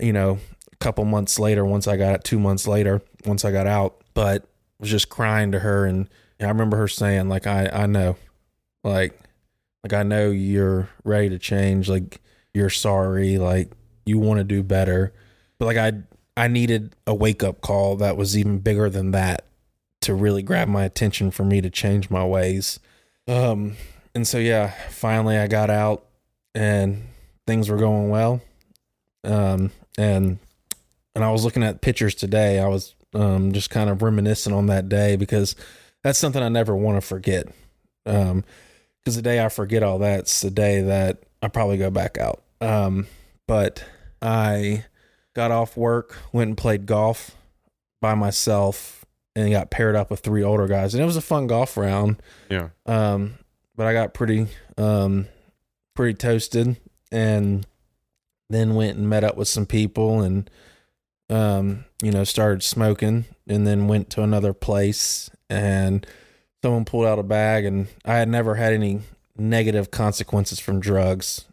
[0.00, 0.38] You know
[0.72, 4.46] a couple months later once i got two months later once i got out but
[4.78, 6.08] was just crying to her and
[6.40, 8.16] i remember her saying like i i know
[8.84, 9.18] like
[9.82, 12.20] like i know you're ready to change like
[12.56, 13.70] you're sorry like
[14.06, 15.12] you want to do better.
[15.58, 15.92] But like i
[16.36, 19.44] i needed a wake up call that was even bigger than that
[20.00, 22.80] to really grab my attention for me to change my ways.
[23.28, 23.76] Um
[24.14, 26.06] and so yeah finally i got out
[26.54, 27.02] and
[27.46, 28.40] things were going well.
[29.22, 30.38] Um and
[31.14, 32.58] and i was looking at pictures today.
[32.58, 35.56] I was um just kind of reminiscing on that day because
[36.02, 37.48] that's something i never want to forget.
[38.06, 38.44] Um
[39.06, 42.42] because the day I forget all that's the day that I probably go back out.
[42.60, 43.06] Um,
[43.46, 43.84] but
[44.20, 44.84] I
[45.34, 47.36] got off work, went and played golf
[48.00, 49.04] by myself,
[49.34, 52.22] and got paired up with three older guys, and it was a fun golf round.
[52.50, 52.70] Yeah.
[52.86, 53.38] Um,
[53.74, 54.48] but I got pretty,
[54.78, 55.26] um,
[55.94, 56.76] pretty toasted,
[57.12, 57.66] and
[58.48, 60.48] then went and met up with some people, and
[61.28, 66.06] um, you know, started smoking, and then went to another place and
[66.62, 69.00] someone pulled out a bag and I had never had any
[69.36, 71.45] negative consequences from drugs.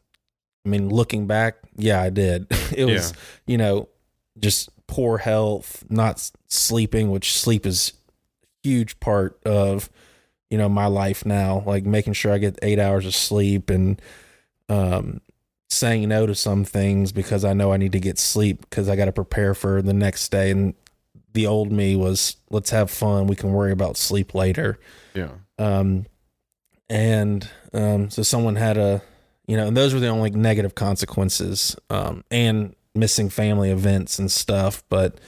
[0.65, 2.47] I mean, looking back, yeah, I did.
[2.75, 3.17] It was, Yeah.
[3.47, 3.89] you know,
[4.39, 7.93] just poor health, not sleeping, which sleep is
[8.43, 9.89] a huge part of,
[10.49, 14.01] you know, my life now, like making sure I get 8 hours of sleep and
[14.69, 15.19] um
[15.69, 18.95] saying no to some things because I know I need to get sleep because I
[18.95, 20.73] got to prepare for the next day and
[21.33, 24.79] the old me was let's have fun, we can worry about sleep later
[25.15, 25.31] Yeah.
[25.57, 26.05] um
[26.89, 29.01] and um so someone had a
[29.47, 34.31] you know and those were the only negative consequences um and missing family events and
[34.31, 35.19] stuff but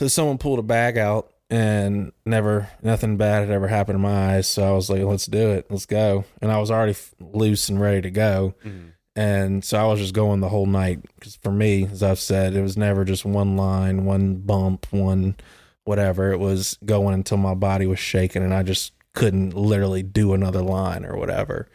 [0.00, 4.34] so someone pulled a bag out and never nothing bad had ever happened in my
[4.36, 7.14] eyes so i was like let's do it let's go and i was already f-
[7.20, 8.92] loose and ready to go Mhm.
[9.16, 12.54] and so I was just going the whole night because for me, as I've said,
[12.54, 15.36] it was never just one line, one bump, one
[15.84, 16.32] whatever.
[16.32, 20.62] It was going until my body was shaking and I just couldn't literally do another
[20.62, 21.68] line or whatever.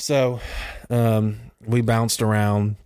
[0.00, 0.40] So
[0.88, 2.76] um, we bounced around,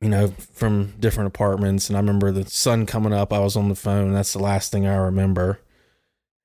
[0.00, 1.88] you know, from different apartments.
[1.88, 3.32] And I remember the sun coming up.
[3.32, 4.12] I was on the phone.
[4.12, 5.60] That's the last thing I remember.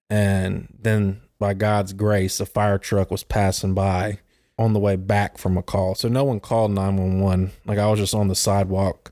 [0.09, 4.19] And then by God's grace, a fire truck was passing by
[4.57, 5.95] on the way back from a call.
[5.95, 7.51] So no one called 911.
[7.65, 9.11] Like I was just on the sidewalk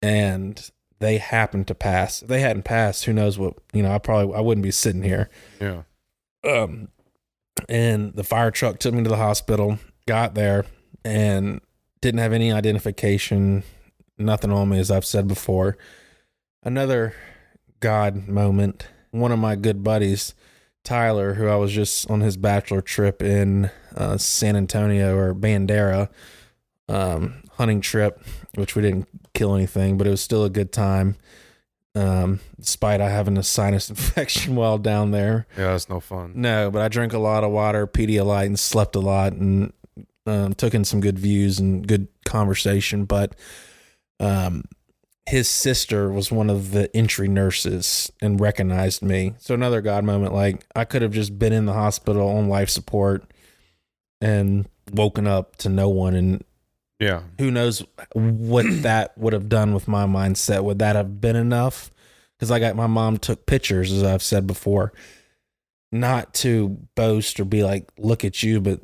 [0.00, 0.70] and
[1.00, 2.22] they happened to pass.
[2.22, 5.02] If they hadn't passed, who knows what, you know, I probably I wouldn't be sitting
[5.02, 5.28] here
[5.60, 5.82] Yeah.
[6.44, 6.88] um
[7.68, 9.78] and the fire truck took me to the hospital
[10.08, 10.64] got there
[11.04, 11.60] and
[12.00, 13.62] didn't have any identification
[14.16, 15.76] nothing on me as i've said before
[16.62, 17.14] another
[17.80, 20.34] god moment one of my good buddies
[20.84, 26.08] tyler who i was just on his bachelor trip in uh, san antonio or bandera
[26.88, 28.22] um hunting trip
[28.54, 31.16] which we didn't kill anything but it was still a good time
[31.94, 35.72] um despite i having a sinus infection while down there Yeah.
[35.72, 36.32] That's no fun.
[36.36, 39.72] no, but I drank a lot of water, Pedialyte, and slept a lot, and
[40.28, 43.04] um, took in some good views and good conversation.
[43.04, 43.34] But
[44.20, 44.64] um,
[45.26, 49.34] his sister was one of the entry nurses and recognized me.
[49.38, 50.34] So another God moment.
[50.34, 53.24] Like I could have just been in the hospital on life support
[54.20, 56.42] and woken up to no one, and
[56.98, 57.22] Yeah.
[57.38, 60.64] who knows what that would have done with my mindset.
[60.64, 61.90] Would that have been enough?
[62.36, 64.92] because I got my mom took pictures, as I've said before,
[65.90, 68.80] not to boast or be like, look at you, but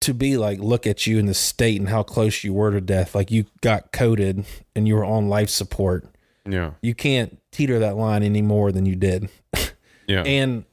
[0.00, 2.80] to be like, look at you in the state and how close you were to
[2.80, 3.14] death.
[3.14, 4.44] Like you got coded
[4.74, 6.06] and you were on life support.
[6.48, 6.72] Yeah.
[6.80, 9.28] You can't teeter that line any more than you did.
[10.08, 10.22] Yeah.
[10.22, 10.64] And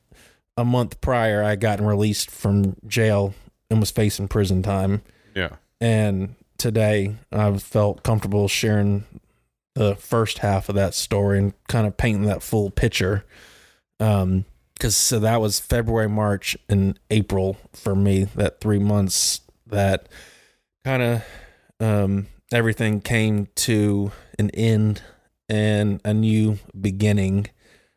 [0.55, 3.34] a month prior, I gotten released from jail
[3.69, 5.01] and was facing prison time.
[5.36, 5.57] yeah.
[5.82, 9.03] And today, I felt comfortable sharing
[9.73, 13.26] the first half of that story and kind of painting that full picture.
[13.99, 14.45] Um,
[14.76, 18.26] because so that was February, March, and April for me.
[18.36, 20.07] That three months that
[20.84, 21.23] kind of
[21.80, 25.01] um everything came to an end
[25.49, 27.47] and a new beginning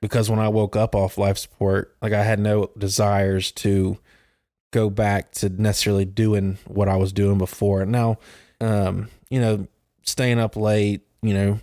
[0.00, 3.98] because when I woke up off life support, like I had no desires to
[4.70, 7.84] go back to necessarily doing what I was doing before.
[7.84, 8.18] Now,
[8.60, 9.66] um, you know,
[10.02, 11.60] staying up late, you know,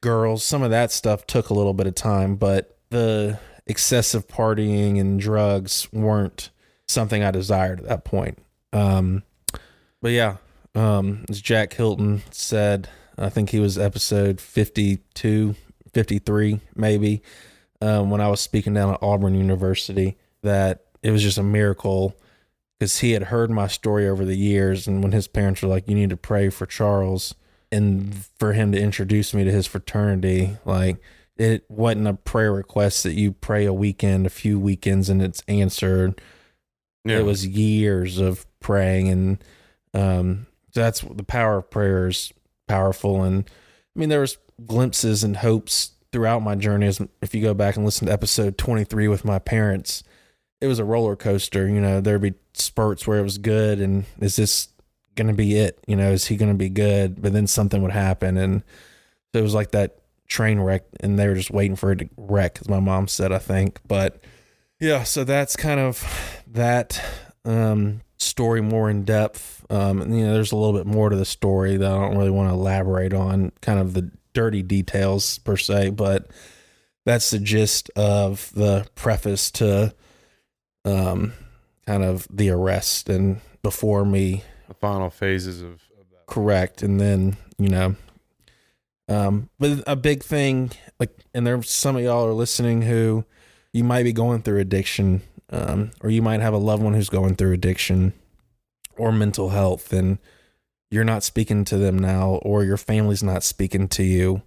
[0.00, 5.00] girls, some of that stuff took a little bit of time, but the excessive partying
[5.00, 6.50] and drugs weren't
[6.86, 8.38] something I desired at that point.
[8.72, 9.22] Um,
[10.02, 10.36] but yeah,
[10.74, 15.54] um, as Jack Hilton said, I think he was episode 52,
[15.92, 17.22] 53, maybe,
[17.80, 22.16] um, when I was speaking down at Auburn University, that it was just a miracle
[22.78, 24.86] because he had heard my story over the years.
[24.88, 27.34] And when his parents were like, you need to pray for Charles,
[27.70, 30.98] and for him to introduce me to his fraternity, like,
[31.36, 35.42] it wasn't a prayer request that you pray a weekend, a few weekends, and it's
[35.48, 36.20] answered.
[37.04, 37.18] Yeah.
[37.18, 39.44] it was years of praying and
[39.92, 42.32] um that's the power of prayer is
[42.66, 43.44] powerful and
[43.94, 46.86] i mean there was glimpses and hopes throughout my journey.
[46.86, 50.02] As if you go back and listen to episode 23 with my parents
[50.62, 54.06] it was a roller coaster you know there'd be spurts where it was good and
[54.18, 54.68] is this
[55.14, 55.78] gonna be it?
[55.86, 57.20] You know is he gonna be good?
[57.20, 58.62] But then something would happen and
[59.34, 62.58] it was like that train wreck and they were just waiting for it to wreck
[62.60, 63.80] as my mom said i think.
[63.86, 64.22] But
[64.80, 67.02] yeah so that's kind of that
[67.44, 69.64] um story more in depth.
[69.70, 72.16] Um and, you know there's a little bit more to the story that i don't
[72.16, 76.28] really want to elaborate on kind of the dirty details per se but
[77.06, 79.94] that's the gist of the preface to
[80.84, 81.32] um
[81.86, 84.44] kind of the arrest and before me.
[84.68, 86.26] The final phases of, of that.
[86.26, 86.82] correct.
[86.82, 87.96] And then you know
[89.08, 93.24] um but a big thing like and there's some of y'all are listening who
[93.72, 97.10] you might be going through addiction um or you might have a loved one who's
[97.10, 98.12] going through addiction
[98.96, 100.18] or mental health and
[100.90, 104.42] you're not speaking to them now or your family's not speaking to you.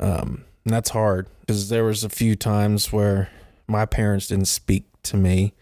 [0.00, 3.30] Um and that's hard because there was a few times where
[3.68, 5.52] my parents didn't speak to me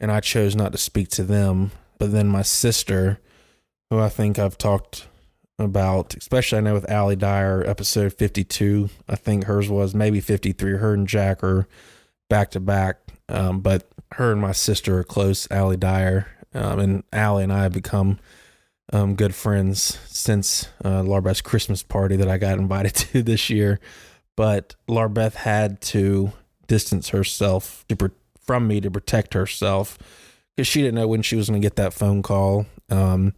[0.00, 1.70] and I chose not to speak to them.
[1.98, 3.20] But then my sister
[3.90, 5.06] who I think I've talked
[5.58, 8.88] about, especially I know with Allie Dyer, episode 52.
[9.08, 10.72] I think hers was maybe 53.
[10.78, 11.66] Her and Jack are
[12.28, 12.98] back to back.
[13.28, 16.26] Um, but her and my sister are close, Allie Dyer.
[16.54, 18.18] Um, and Allie and I have become
[18.92, 23.80] um, good friends since uh, Larbeth's Christmas party that I got invited to this year.
[24.36, 26.32] But Larbeth had to
[26.66, 29.98] distance herself to, from me to protect herself
[30.54, 32.66] because she didn't know when she was going to get that phone call.
[32.90, 33.34] Um,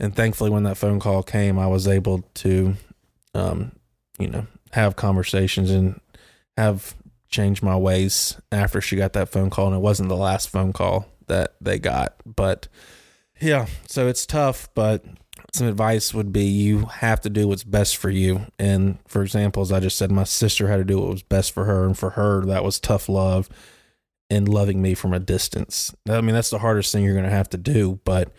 [0.00, 2.74] and thankfully, when that phone call came, I was able to,
[3.34, 3.72] um,
[4.18, 6.00] you know, have conversations and
[6.56, 6.94] have
[7.28, 9.66] changed my ways after she got that phone call.
[9.66, 12.66] And it wasn't the last phone call that they got, but
[13.40, 14.68] yeah, so it's tough.
[14.74, 15.04] But
[15.52, 18.46] some advice would be you have to do what's best for you.
[18.58, 21.52] And for example, as I just said, my sister had to do what was best
[21.52, 23.48] for her, and for her, that was tough love
[24.30, 25.94] and loving me from a distance.
[26.08, 28.32] I mean, that's the hardest thing you're going to have to do, but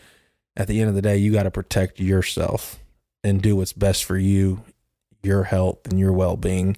[0.56, 2.80] at the end of the day, you got to protect yourself
[3.24, 4.64] and do what's best for you,
[5.24, 6.78] your health, and your well being.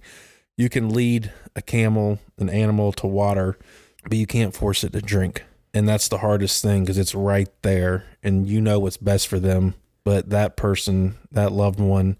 [0.58, 3.58] You can lead a camel, an animal to water,
[4.04, 5.44] but you can't force it to drink.
[5.74, 9.40] And that's the hardest thing because it's right there and you know what's best for
[9.40, 9.74] them.
[10.04, 12.18] But that person, that loved one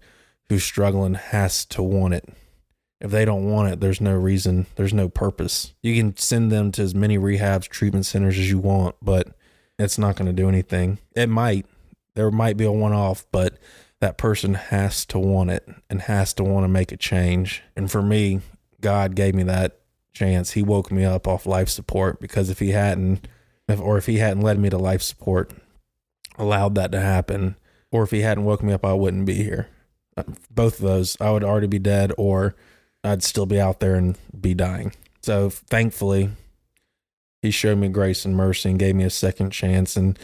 [0.48, 2.28] who's struggling, has to want it.
[3.00, 5.74] If they don't want it, there's no reason, there's no purpose.
[5.82, 9.28] You can send them to as many rehabs, treatment centers as you want, but
[9.78, 10.98] it's not going to do anything.
[11.14, 11.66] It might.
[12.14, 13.58] There might be a one off, but
[14.00, 17.62] that person has to want it and has to want to make a change.
[17.76, 18.40] And for me,
[18.80, 19.78] God gave me that
[20.12, 20.52] chance.
[20.52, 23.26] He woke me up off life support because if he hadn't,
[23.66, 25.52] if, or if he hadn't led me to life support,
[26.38, 27.56] allowed that to happen,
[27.90, 29.68] or if he hadn't woke me up, I wouldn't be here.
[30.50, 32.54] Both of those, I would already be dead or
[33.02, 34.92] I'd still be out there and be dying.
[35.22, 36.30] So thankfully,
[37.44, 39.96] he showed me grace and mercy and gave me a second chance.
[39.96, 40.18] And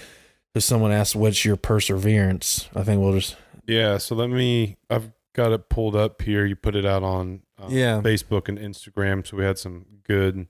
[0.54, 2.68] if someone asks, what's your perseverance?
[2.74, 4.78] I think we'll just, Yeah, so let me.
[4.88, 6.46] I've got it pulled up here.
[6.46, 8.00] You put it out on uh, Yeah.
[8.00, 9.26] Facebook and Instagram.
[9.26, 10.48] So we had some good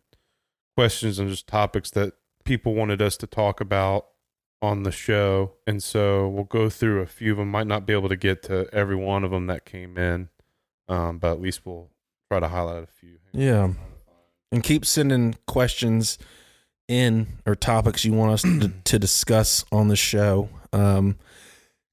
[0.76, 2.12] questions and just topics that
[2.44, 4.06] people wanted us to talk about
[4.62, 5.54] on the show.
[5.66, 7.50] And so we'll go through a few of them.
[7.50, 10.28] Might not be able to get to every one of them that came in,
[10.88, 11.90] um, but at least we'll
[12.30, 13.18] try to highlight a few.
[13.32, 13.72] Yeah.
[14.52, 16.16] and keep sending questions
[16.90, 20.48] in or topics you want us to, to discuss on the show.
[20.72, 21.16] Um,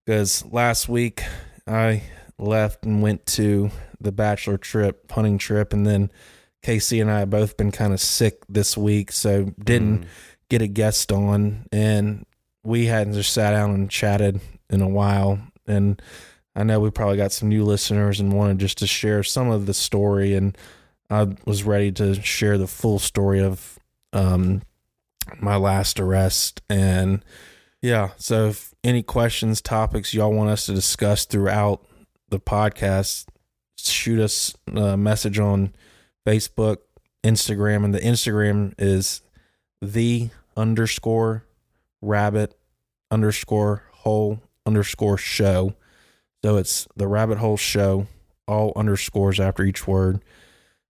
[0.05, 1.23] because last week
[1.67, 2.03] I
[2.39, 3.69] left and went to
[4.01, 6.11] the bachelor trip, hunting trip, and then
[6.63, 10.05] KC and I have both been kind of sick this week, so didn't Mm.
[10.49, 12.25] get a guest on, and
[12.63, 14.39] we hadn't just sat down and chatted
[14.69, 15.39] in a while.
[15.67, 16.01] And
[16.55, 19.65] I know we probably got some new listeners and wanted just to share some of
[19.65, 20.35] the story.
[20.35, 20.57] And
[21.09, 23.77] I was ready to share the full story of
[24.13, 24.61] um,
[25.39, 26.61] my last arrest.
[26.69, 27.23] And
[27.81, 31.85] yeah, so if any questions, topics y'all want us to discuss throughout
[32.29, 33.27] the podcast,
[33.77, 35.73] shoot us a message on
[36.25, 36.77] Facebook,
[37.23, 39.21] Instagram, and the Instagram is
[39.81, 41.45] the underscore
[42.01, 42.57] rabbit
[43.11, 45.75] underscore hole underscore show.
[46.43, 48.07] So it's the rabbit hole show,
[48.47, 50.23] all underscores after each word.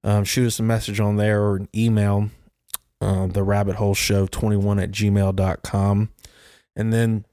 [0.04, 2.30] Um, shoot us a message on there or an email,
[3.02, 6.10] uh, the rabbit hole show 21 at gmail.com.
[6.76, 7.26] And then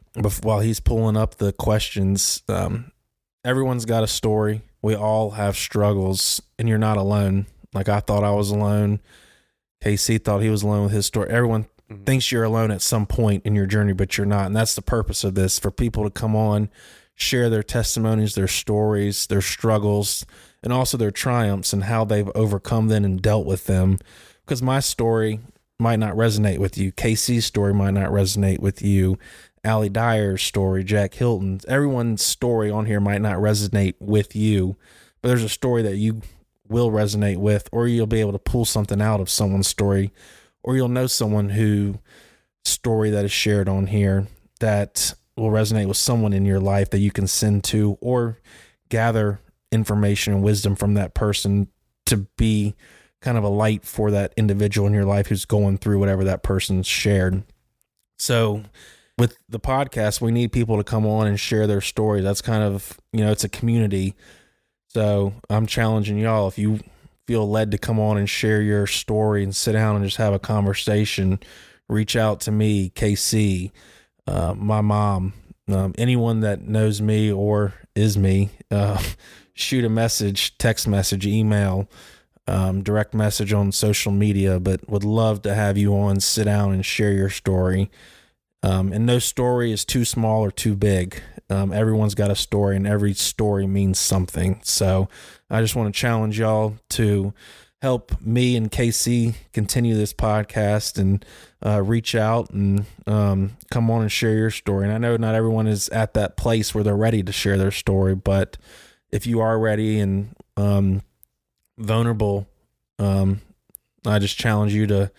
[0.42, 2.92] while he's pulling up the questions, um,
[3.44, 4.62] everyone's got a story.
[4.82, 7.46] We all have struggles, and you're not alone.
[7.72, 9.00] Like I thought I was alone.
[9.82, 11.28] KC thought he was alone with his story.
[11.30, 12.06] Everyone Mhm.
[12.06, 14.46] thinks you're alone at some point in your journey, but you're not.
[14.46, 16.70] And that's the purpose of this for people to come on,
[17.14, 20.24] share their testimonies, their stories, their struggles,
[20.62, 23.98] and also their triumphs and how they've overcome them and dealt with them.
[24.44, 25.40] Because my story
[25.78, 26.92] might not resonate with you.
[26.92, 29.18] KC's story might not resonate with you.
[29.64, 34.76] Allie Dyer's story, Jack Hilton's, everyone's story on here might not resonate with you,
[35.22, 36.20] but there's a story that you
[36.68, 40.12] will resonate with, or you'll be able to pull something out of someone's story,
[40.62, 41.98] or you'll know someone who
[42.64, 44.26] story that is shared on here
[44.60, 48.38] that will resonate with someone in your life that you can send to or
[48.88, 49.40] gather
[49.72, 51.68] information and wisdom from that person
[52.06, 52.74] to be
[53.24, 56.42] kind of a light for that individual in your life who's going through whatever that
[56.42, 57.42] person's shared.
[58.18, 58.62] So
[59.16, 62.20] with the podcast, we need people to come on and share their story.
[62.20, 64.14] That's kind of, you know, it's a community.
[64.88, 66.80] So I'm challenging y'all if you
[67.26, 70.34] feel led to come on and share your story and sit down and just have
[70.34, 71.40] a conversation,
[71.88, 73.70] reach out to me, KC,
[74.26, 75.32] uh, my mom,
[75.68, 79.02] um, anyone that knows me or is me, uh,
[79.54, 81.88] shoot a message, text message, email,
[82.46, 86.72] um, direct message on social media, but would love to have you on, sit down
[86.72, 87.90] and share your story.
[88.62, 91.20] Um, and no story is too small or too big.
[91.50, 94.60] Um, everyone's got a story, and every story means something.
[94.62, 95.08] So
[95.50, 97.34] I just want to challenge y'all to
[97.82, 101.22] help me and KC continue this podcast and
[101.64, 104.84] uh, reach out and um, come on and share your story.
[104.84, 107.70] And I know not everyone is at that place where they're ready to share their
[107.70, 108.56] story, but
[109.10, 111.02] if you are ready and um,
[111.78, 112.46] vulnerable,
[112.98, 113.40] um,
[114.06, 115.10] I just challenge you to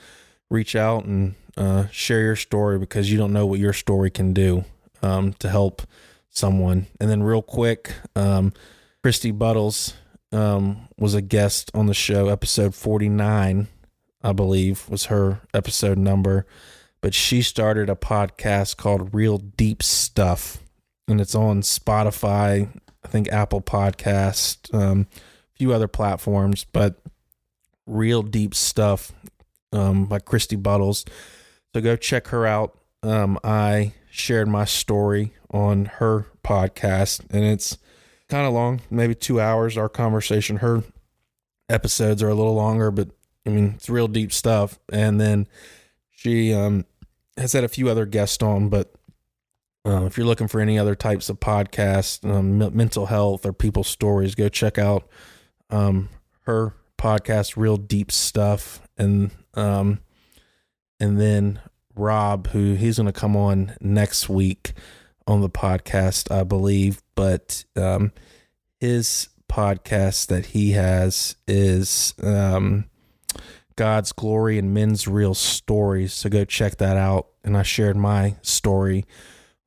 [0.50, 4.34] reach out and uh, share your story because you don't know what your story can
[4.34, 4.66] do
[5.02, 5.82] um, to help
[6.30, 6.88] someone.
[7.00, 8.54] And then, real quick, um,
[9.04, 9.94] Christy Buttles
[10.32, 13.68] um, was a guest on the show, episode 49,
[14.22, 16.46] I believe, was her episode number.
[17.02, 20.58] But she started a podcast called Real Deep Stuff,
[21.08, 22.70] and it's on Spotify,
[23.04, 25.08] I think Apple Podcast, um,
[25.56, 27.02] few other platforms, but
[27.86, 29.12] Real Deep Stuff
[29.72, 31.06] um, by Christy Buttles.
[31.74, 32.78] So go check her out.
[33.04, 37.78] Um, I shared my story on her podcast, and it's
[38.30, 39.78] kind of long, maybe two hours.
[39.78, 40.84] Our conversation, her
[41.70, 43.10] episodes are a little longer, but
[43.46, 44.80] I mean, it's real deep stuff.
[44.92, 45.48] And then
[46.12, 46.86] she um,
[47.38, 48.94] has had a few other guests on, but
[49.86, 53.54] uh, if you're looking for any other types of podcasts, um, me- mental health or
[53.54, 55.08] people's stories, go check out
[55.70, 56.10] um,
[56.42, 60.00] her podcast, Real Deep Stuff, and um,
[61.00, 61.60] and then
[61.96, 64.74] Rob, who he's going to come on next week
[65.28, 67.02] on the podcast, I believe.
[67.16, 68.12] But um,
[68.80, 72.86] his podcast that he has is um,
[73.76, 76.14] God's Glory and Men's Real Stories.
[76.14, 77.28] So go check that out.
[77.44, 79.06] And I shared my story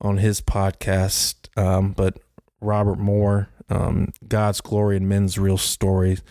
[0.00, 1.48] on his podcast.
[1.56, 2.18] Um, but
[2.60, 6.22] Robert Moore, um, God's Glory and Men's Real Stories.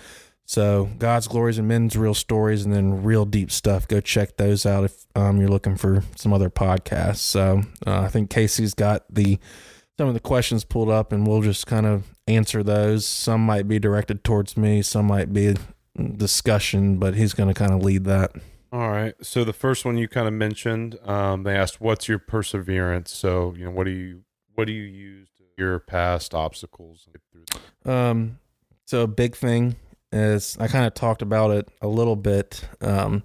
[0.47, 3.85] So God's glories and men's real stories, and then real deep stuff.
[3.85, 7.17] Go check those out if um, you're looking for some other podcasts.
[7.17, 9.39] So uh, I think KC's got the
[9.97, 13.05] some of the questions pulled up, and we'll just kind of answer those.
[13.05, 15.57] Some might be directed towards me, some might be
[16.15, 18.31] discussion, but he's going to kind of lead that.
[18.71, 19.15] All right.
[19.21, 23.53] So the first one you kind of mentioned, um, they asked, "What's your perseverance?" So
[23.57, 24.21] you know, what do you
[24.55, 25.27] what do you use
[25.58, 27.08] your past obstacles?
[27.86, 28.39] Um,
[28.86, 29.76] so a big thing
[30.12, 33.24] is I kind of talked about it a little bit um,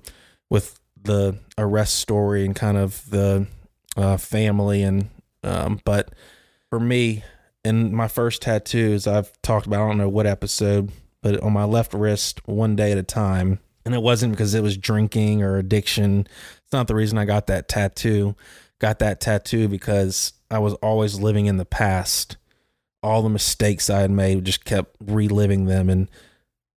[0.50, 3.46] with the arrest story and kind of the
[3.96, 5.10] uh, family and
[5.44, 6.12] um, but
[6.70, 7.22] for me
[7.64, 10.90] in my first tattoos I've talked about I don't know what episode
[11.22, 13.60] but on my left wrist one day at a time.
[13.84, 16.26] And it wasn't because it was drinking or addiction.
[16.64, 18.36] It's not the reason I got that tattoo.
[18.78, 22.36] Got that tattoo because I was always living in the past.
[23.02, 26.08] All the mistakes I had made just kept reliving them and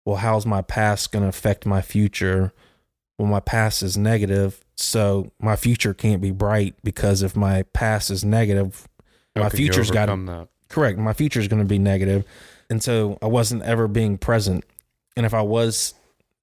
[0.06, 2.54] well how's my past going to affect my future?
[3.18, 8.10] Well my past is negative so my future can't be bright because if my past
[8.10, 8.88] is negative
[9.36, 10.48] How My future's got- that.
[10.70, 12.24] correct my future is going to be negative.
[12.70, 14.64] And so i wasn't ever being present.
[15.18, 15.94] And if i was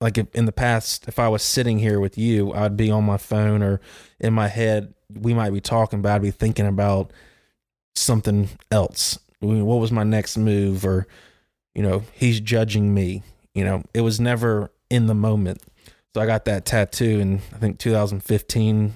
[0.00, 3.04] like if, in the past if i was sitting here with you i'd be on
[3.04, 3.80] my phone or
[4.18, 7.12] in my head we might be talking but i'd be thinking about
[7.94, 9.18] something else.
[9.42, 10.84] I mean, what was my next move?
[10.84, 11.06] Or
[11.74, 13.22] you know he's judging me.
[13.54, 15.62] You know it was never in the moment.
[16.14, 18.94] So i got that tattoo in i think 2015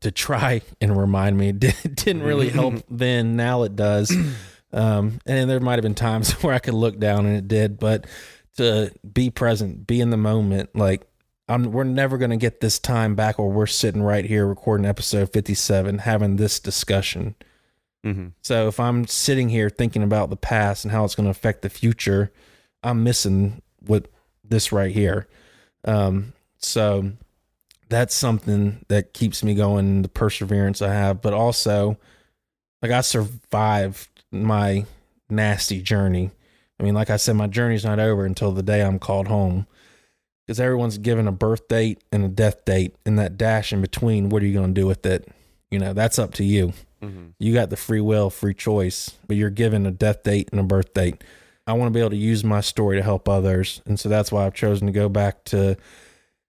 [0.00, 1.48] to try and remind me.
[1.62, 3.36] It didn't really help then.
[3.36, 4.14] Now it does.
[4.72, 7.78] Um, and there might have been times where i could look down and it did
[7.78, 8.06] but
[8.56, 11.06] to be present be in the moment like
[11.50, 14.86] I'm, we're never going to get this time back where we're sitting right here recording
[14.86, 17.34] episode 57 having this discussion
[18.04, 18.28] Mm-hmm.
[18.40, 21.60] so if I'm sitting here thinking about the past and how it's going to affect
[21.60, 22.32] the future,
[22.82, 24.06] I'm missing what
[24.42, 25.26] this right here.
[25.84, 27.12] Um, so
[27.90, 31.98] that's something that keeps me going, the perseverance I have, but also
[32.80, 34.86] like I survived my
[35.28, 36.30] nasty journey.
[36.78, 39.66] I mean, like I said, my journey's not over until the day I'm called home.
[40.50, 44.30] Because everyone's given a birth date and a death date, and that dash in between,
[44.30, 45.28] what are you going to do with it?
[45.70, 47.26] You know, that's up to you Mm-hmm.
[47.38, 50.64] you got the free will, free choice, but you're given a death date and a
[50.64, 51.22] birth date.
[51.68, 53.80] I want to be able to use my story to help others.
[53.86, 55.76] And so that's why I've chosen to go back to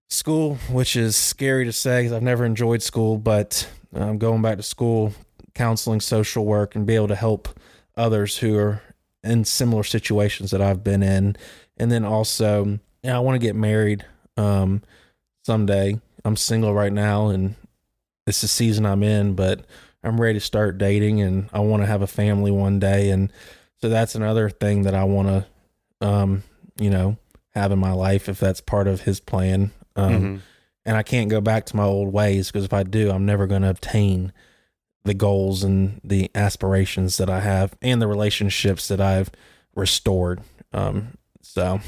[0.09, 4.57] school, which is scary to say because I've never enjoyed school, but I'm going back
[4.57, 5.13] to school,
[5.53, 7.47] counseling, social work, and be able to help
[7.95, 8.81] others who are
[9.23, 11.35] in similar situations that I've been in.
[11.77, 14.05] And then also, yeah, I want to get married
[14.37, 14.81] um,
[15.43, 15.99] someday.
[16.23, 17.55] I'm single right now, and
[18.27, 19.65] it's the season I'm in, but
[20.03, 23.09] I'm ready to start dating and I want to have a family one day.
[23.09, 23.31] And
[23.81, 26.43] so that's another thing that I want to, um,
[26.79, 27.17] you know,
[27.55, 29.71] have in my life if that's part of his plan.
[29.95, 30.37] Um, Mm-hmm.
[30.85, 33.45] and I can't go back to my old ways because if I do, I'm never
[33.47, 34.31] going to obtain
[35.03, 39.31] the goals and the aspirations that I have and the relationships that I've
[39.75, 40.41] restored.
[40.73, 41.79] Um, so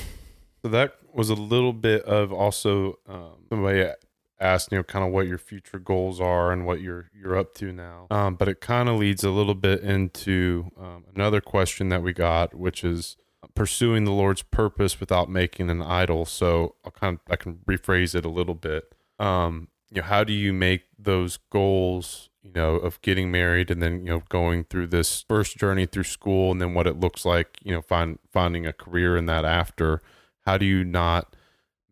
[0.64, 3.86] So that was a little bit of also um, somebody
[4.40, 7.54] asked, you know, kind of what your future goals are and what you're you're up
[7.56, 8.08] to now.
[8.12, 12.14] Um, but it kind of leads a little bit into um, another question that we
[12.14, 13.18] got, which is
[13.56, 16.26] pursuing the Lord's purpose without making an idol.
[16.26, 18.94] So I'll kind of I can rephrase it a little bit.
[19.20, 22.30] Um, you know, how do you make those goals?
[22.42, 26.04] You know, of getting married and then you know going through this first journey through
[26.04, 27.58] school and then what it looks like.
[27.64, 30.02] You know, find finding a career in that after
[30.46, 31.36] how do you not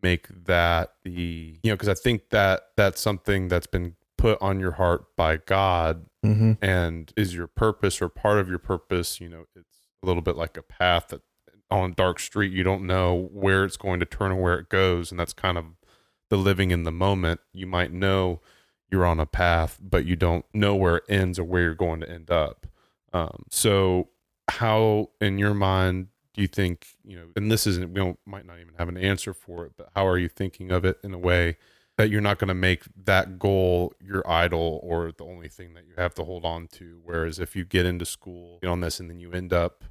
[0.01, 4.59] make that the you know because i think that that's something that's been put on
[4.59, 6.57] your heart by god mhm.
[6.61, 10.35] and is your purpose or part of your purpose you know it's a little bit
[10.35, 11.21] like a path that
[11.69, 15.11] on dark street you don't know where it's going to turn or where it goes
[15.11, 15.65] and that's kind of
[16.29, 18.41] the living in the moment you might know
[18.89, 22.01] you're on a path but you don't know where it ends or where you're going
[22.01, 22.67] to end up
[23.13, 24.09] um, so
[24.49, 28.45] how in your mind do you think you know and this isn't we don't might
[28.45, 31.13] not even have an answer for it but how are you thinking of it in
[31.13, 31.57] a way
[31.97, 35.85] that you're not going to make that goal your idol or the only thing that
[35.85, 38.99] you have to hold on to whereas if you get into school get on this
[38.99, 39.83] and then you end up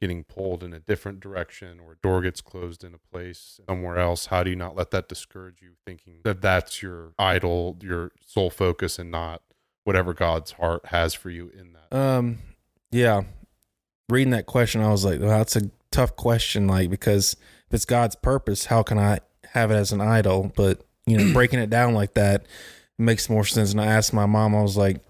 [0.00, 3.98] getting pulled in a different direction or a door gets closed in a place somewhere
[3.98, 8.10] else how do you not let that discourage you thinking that that's your idol your
[8.24, 9.42] sole focus and not
[9.84, 12.38] whatever god's heart has for you in that Um,
[12.92, 13.22] yeah.
[14.08, 16.66] Reading that question, I was like, well, that's a tough question.
[16.66, 17.34] Like, because
[17.68, 19.20] if it's God's purpose, how can I
[19.52, 20.52] have it as an idol?
[20.56, 22.46] But, you know, breaking it down like that
[22.98, 23.72] makes more sense.
[23.72, 25.00] And I asked my mom, I was like,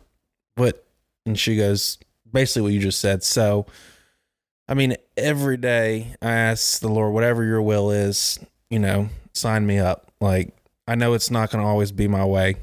[0.57, 0.85] what?
[1.26, 1.99] And she goes,
[2.31, 3.22] basically what you just said.
[3.22, 3.66] So,
[4.68, 8.39] I mean, every day I ask the Lord, whatever your will is,
[8.70, 10.12] you know, sign me up.
[10.20, 10.55] Like,
[10.87, 12.57] I know it's not going to always be my way.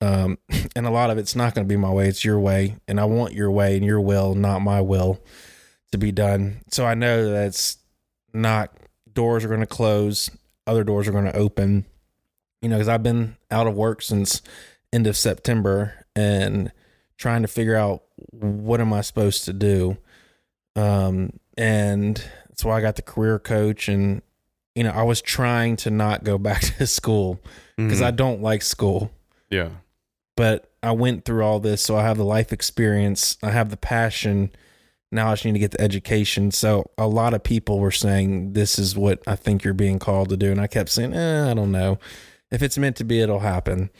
[0.00, 0.38] Um,
[0.76, 2.08] and a lot of it's not going to be my way.
[2.08, 2.76] It's your way.
[2.88, 5.20] And I want your way and your will, not my will
[5.94, 6.60] to be done.
[6.70, 7.78] So I know that it's
[8.32, 8.76] not
[9.12, 10.28] doors are going to close,
[10.66, 11.86] other doors are going to open.
[12.60, 14.42] You know, because I've been out of work since
[14.92, 16.72] end of September and
[17.16, 19.98] trying to figure out what am I supposed to do.
[20.74, 22.16] Um, and
[22.48, 24.22] that's why I got the career coach and
[24.74, 27.40] you know, I was trying to not go back to school
[27.76, 29.12] because I don't like school
[29.50, 29.68] yeah.
[30.36, 33.76] but I went through all this, so I have the life experience, I have the
[33.76, 34.50] passion.
[35.14, 36.50] Now I just need to get the education.
[36.50, 40.28] So a lot of people were saying this is what I think you're being called
[40.30, 41.98] to do, and I kept saying, eh, I don't know.
[42.50, 43.90] If it's meant to be, it'll happen.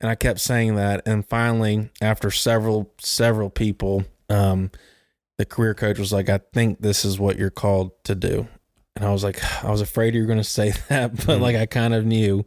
[0.00, 4.70] And I kept saying that, and finally, after several several people, um,
[5.38, 8.48] the career coach was like, "I think this is what you're called to do."
[8.96, 11.40] And I was like, I was afraid you were going to say that, but Mhm.
[11.40, 12.44] like I kind of knew.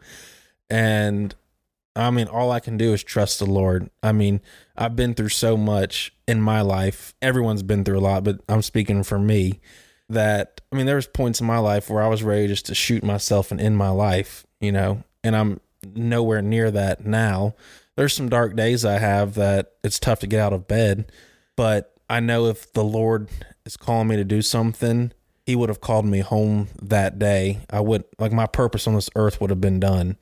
[0.69, 1.33] And
[1.95, 3.89] I mean, all I can do is trust the Lord.
[4.03, 4.41] I mean,
[4.75, 7.13] I've been through so much in my life.
[7.21, 9.61] Everyone's been through a lot, but I'm speaking for me
[10.09, 12.75] that I mean, there was points in my life where I was ready just to
[12.75, 15.61] shoot myself and end my life, you know, and I'm
[15.93, 17.55] nowhere near that now.
[17.95, 21.11] There's some dark days I have that it's tough to get out of bed,
[21.55, 23.29] but I know if the Lord
[23.65, 25.11] is calling me to do something,
[25.45, 27.61] he would have called me home that day.
[27.69, 30.17] I would like my purpose on this earth would have been done.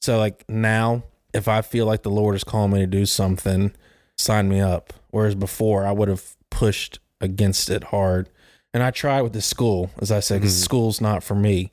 [0.00, 1.02] So like now,
[1.34, 3.72] if I feel like the Lord is calling me to do something,
[4.16, 4.92] sign me up.
[5.10, 8.28] Whereas before, I would have pushed against it hard.
[8.72, 10.64] And I tried with the school, as I said, because Mhm.
[10.64, 11.72] school's not for me.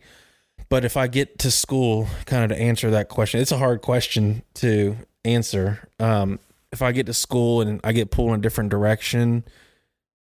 [0.70, 3.82] But if I get to school, kind of to answer that question, it's a hard
[3.82, 5.88] question to answer.
[6.00, 6.40] Um,
[6.72, 9.44] if I get to school and I get pulled in a different direction,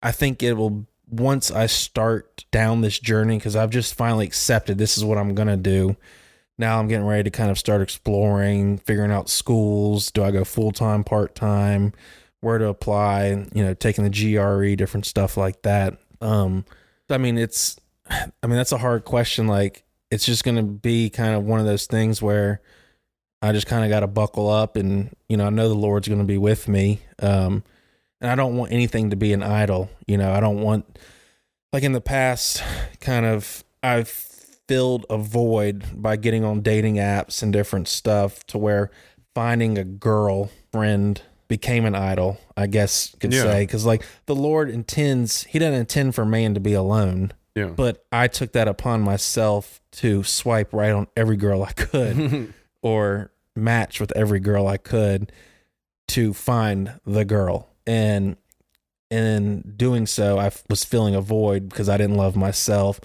[0.02, 4.78] I think it will once I start down this journey because I've just finally accepted
[4.78, 5.96] this is what I'm gonna do.
[6.60, 10.10] Now I'm getting ready to kind of start exploring, figuring out schools.
[10.10, 11.94] Do I go full time, part time?
[12.40, 13.46] Where to apply?
[13.54, 15.96] You know, taking the GRE, different stuff like that.
[16.20, 16.66] Um,
[17.08, 17.80] I mean, it's,
[18.10, 19.46] I mean, that's a hard question.
[19.46, 22.60] Like, it's just gonna be kind of one of those things where
[23.40, 26.08] I just kind of got to buckle up, and you know, I know the Lord's
[26.08, 27.00] gonna be with me.
[27.20, 27.64] Um,
[28.20, 29.88] and I don't want anything to be an idol.
[30.06, 30.98] You know, I don't want
[31.72, 32.62] like in the past,
[33.00, 34.29] kind of I've
[34.70, 38.88] filled a void by getting on dating apps and different stuff to where
[39.34, 42.38] finding a girl friend became an idol.
[42.56, 43.42] I guess you could Yeah.
[43.42, 47.32] say because like the Lord intends, He doesn't intend for man to be alone.
[47.56, 47.66] Yeah.
[47.66, 53.32] But I took that upon myself to swipe right on every girl I could or
[53.56, 55.32] match with every girl I could
[56.08, 57.68] to find the girl.
[57.88, 58.36] And
[59.10, 63.00] in doing so, I was filling a void because I didn't love myself.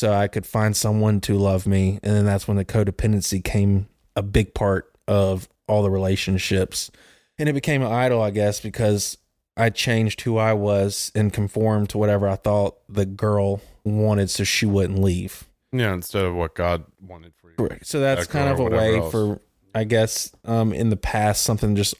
[0.00, 2.00] So I could find someone to love me.
[2.02, 3.86] And then that's when the codependency came
[4.16, 6.90] a big part of all the relationships.
[7.38, 9.18] And it became an idol, I guess, because
[9.58, 14.42] I changed who I was and conformed to whatever I thought the girl wanted so
[14.42, 15.44] she wouldn't leave.
[15.70, 15.92] yeah.
[15.92, 17.78] Instead of what God wanted for you.
[17.82, 19.12] So that's Echo kind of a way else.
[19.12, 19.38] for,
[19.74, 21.94] I guess, um, in the past, something just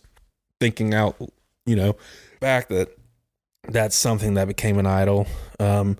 [0.58, 1.16] thinking out,
[1.66, 1.96] you know,
[2.40, 2.96] back that
[3.68, 5.26] that's something that became an idol.
[5.58, 5.98] Um,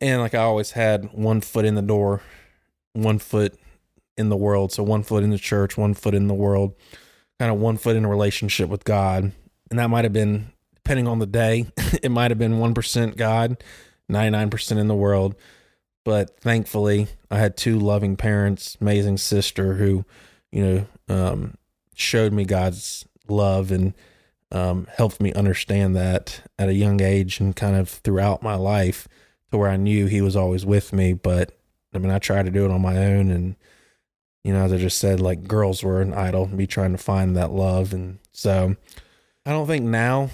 [0.00, 2.22] and like I always had one foot in the door,
[2.92, 3.58] one foot
[4.16, 4.72] in the world.
[4.72, 6.74] So one foot in the church, one foot in the world,
[7.38, 9.32] kind of one foot in a relationship with God.
[9.70, 11.66] And that might have been, depending on the day,
[12.02, 13.62] it might have been 1% God,
[14.10, 15.34] 99% in the world.
[16.04, 20.04] But thankfully, I had two loving parents, amazing sister who,
[20.50, 21.54] you know, um,
[21.94, 23.94] showed me God's love and
[24.50, 29.06] um, helped me understand that at a young age and kind of throughout my life
[29.50, 31.12] to where I knew He was always with me.
[31.12, 31.52] But
[31.94, 33.30] I mean, I tried to do it on my own.
[33.30, 33.56] And,
[34.44, 37.36] you know, as I just said, like girls were an idol, me trying to find
[37.36, 37.92] that love.
[37.92, 38.76] And so
[39.46, 40.30] I don't think now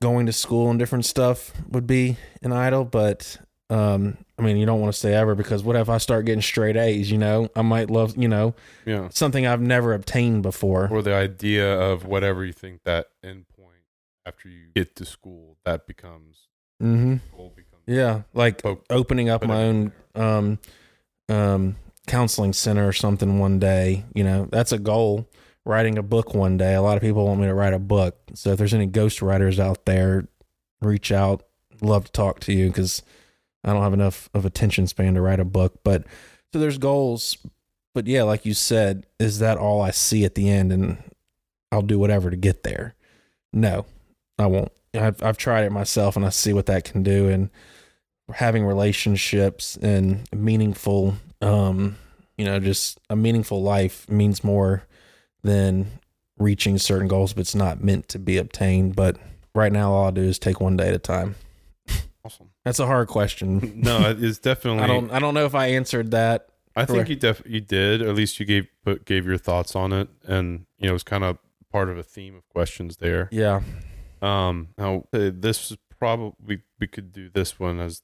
[0.00, 3.38] going to school and different stuff would be an idol, but
[3.70, 6.40] um, I mean, you don't want to say ever because what if I start getting
[6.40, 7.10] straight A's?
[7.10, 8.54] You know, I might love, you know,
[8.86, 9.08] Yeah.
[9.10, 10.88] something I've never obtained before.
[10.90, 13.82] Or the idea of whatever you think that end point
[14.24, 16.48] after you get to school, that becomes
[16.82, 17.16] mm-hmm.
[17.88, 18.60] Yeah, like
[18.90, 20.58] opening up my own um,
[21.30, 21.76] um,
[22.06, 24.04] counseling center or something one day.
[24.14, 25.26] You know, that's a goal.
[25.64, 26.74] Writing a book one day.
[26.74, 28.18] A lot of people want me to write a book.
[28.34, 30.28] So if there's any ghost writers out there,
[30.82, 31.44] reach out.
[31.80, 33.02] Love to talk to you because
[33.64, 35.80] I don't have enough of attention span to write a book.
[35.82, 36.04] But
[36.52, 37.38] so there's goals.
[37.94, 40.72] But yeah, like you said, is that all I see at the end?
[40.72, 41.02] And
[41.72, 42.96] I'll do whatever to get there.
[43.50, 43.86] No,
[44.38, 44.72] I won't.
[44.92, 47.30] I've I've tried it myself, and I see what that can do.
[47.30, 47.50] And
[48.34, 51.96] having relationships and meaningful, um,
[52.36, 54.84] you know, just a meaningful life means more
[55.42, 55.86] than
[56.38, 58.94] reaching certain goals, but it's not meant to be obtained.
[58.96, 59.16] But
[59.54, 61.36] right now, all I'll do is take one day at a time.
[62.24, 62.50] Awesome.
[62.64, 63.80] That's a hard question.
[63.82, 64.82] No, it's definitely.
[64.82, 66.48] I don't I don't know if I answered that.
[66.76, 68.02] I think you def you did.
[68.02, 68.68] At least you gave
[69.04, 71.38] gave your thoughts on it, and you know it was kind of
[71.72, 73.28] part of a theme of questions there.
[73.32, 73.62] Yeah.
[74.20, 78.02] Um, now uh, this is probably we, could do this one as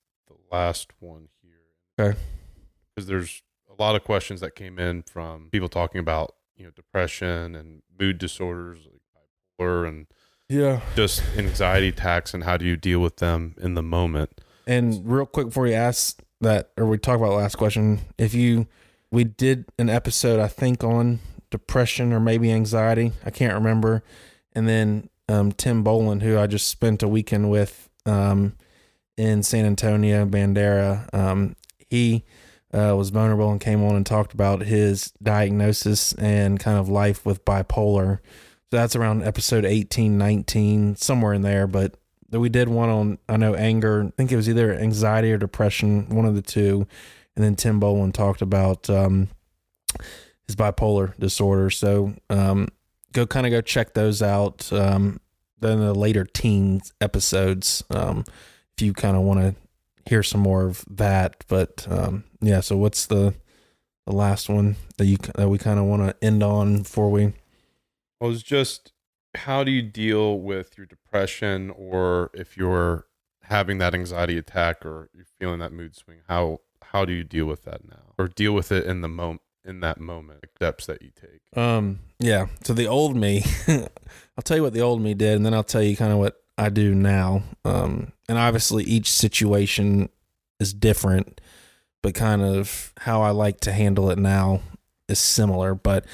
[0.55, 2.07] last one here.
[2.07, 2.19] Okay.
[2.95, 3.43] Because there's
[3.77, 7.83] a lot of questions that came in from people talking about you know depression and
[7.99, 9.27] mood disorders like
[9.59, 10.07] bipolar and
[10.49, 10.81] Yeah.
[10.95, 14.41] just anxiety attacks and how do you deal with them in the moment.
[14.67, 18.33] And real quick before you ask that, or we talk about the last question, if
[18.35, 18.67] you,
[19.11, 21.19] we did an episode, I think, on
[21.51, 23.13] depression or maybe anxiety.
[23.25, 24.03] I can't remember.
[24.55, 28.55] And then um, Tim Boland, who I just spent a weekend with um,
[29.17, 31.57] in San Antonio, Bandera, um,
[31.89, 32.25] he
[32.73, 37.25] uh, was vulnerable and came on and talked about his diagnosis and kind of life
[37.25, 38.19] with bipolar.
[38.71, 41.69] So that's around episode 18, 19, somewhere in there.
[41.69, 41.95] But
[42.31, 44.05] we did one on I know anger.
[44.05, 46.87] I think it was either anxiety or depression, one of the two.
[47.37, 49.29] And then Tim Boland talked about um,
[50.47, 51.71] his bipolar disorder.
[51.71, 52.69] So um,
[53.13, 54.73] go kind of go check those out.
[54.73, 55.21] Um,
[55.61, 58.25] then the later teens episodes, um,
[58.77, 59.55] if you kind of want to
[60.09, 61.45] hear some more of that.
[61.49, 63.35] But um, yeah, so what's the
[64.07, 67.33] the last one that you that we kind of want to end on before we?
[68.21, 68.93] Well, it's just
[69.35, 73.07] how do you deal with your depression or if you're
[73.43, 77.47] having that anxiety attack or you're feeling that mood swing, how how do you deal
[77.47, 78.15] with that now?
[78.19, 81.41] Or deal with it in the moment in that moment, like steps that you take.
[81.59, 82.47] Um, yeah.
[82.65, 85.65] So the old me, I'll tell you what the old me did, and then I'll
[85.65, 87.43] tell you kind of what I do now.
[87.65, 90.09] Um, and obviously each situation
[90.61, 91.41] is different,
[92.03, 94.61] but kind of how I like to handle it now
[95.09, 95.75] is similar.
[95.75, 96.07] But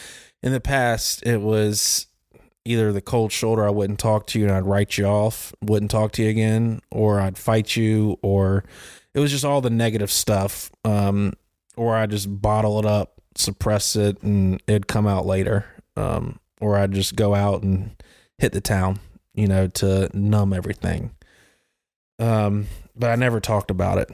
[0.43, 2.07] in the past, it was
[2.65, 5.91] either the cold shoulder, I wouldn't talk to you and I'd write you off, wouldn't
[5.91, 8.65] talk to you again, or I'd fight you, or
[9.15, 10.71] it was just all the negative stuff.
[10.85, 11.35] Um,
[11.77, 15.65] or I just bottle it up, suppress it, and it'd come out later.
[15.97, 18.03] Um, or I'd just go out and
[18.39, 18.99] hit the town,
[19.35, 21.13] you know, to numb everything.
[22.21, 24.11] Um, but I never talked about it,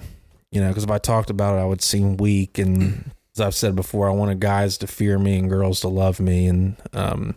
[0.52, 2.56] you know, because if I talked about it, I would seem weak.
[2.56, 6.20] And as I've said before, I wanted guys to fear me and girls to love
[6.20, 7.34] me, and um,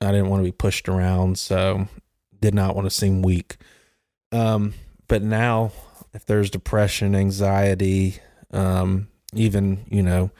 [0.00, 1.88] I didn't want to be pushed around, so
[2.40, 3.56] did not want to seem weak.
[4.30, 4.74] Um,
[5.08, 5.72] but now,
[6.14, 8.18] if there's depression, anxiety,
[8.52, 10.30] um, even you know,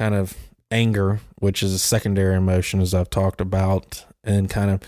[0.00, 0.36] kind of
[0.70, 4.82] anger, which is a secondary emotion, as I've talked about, and kind of,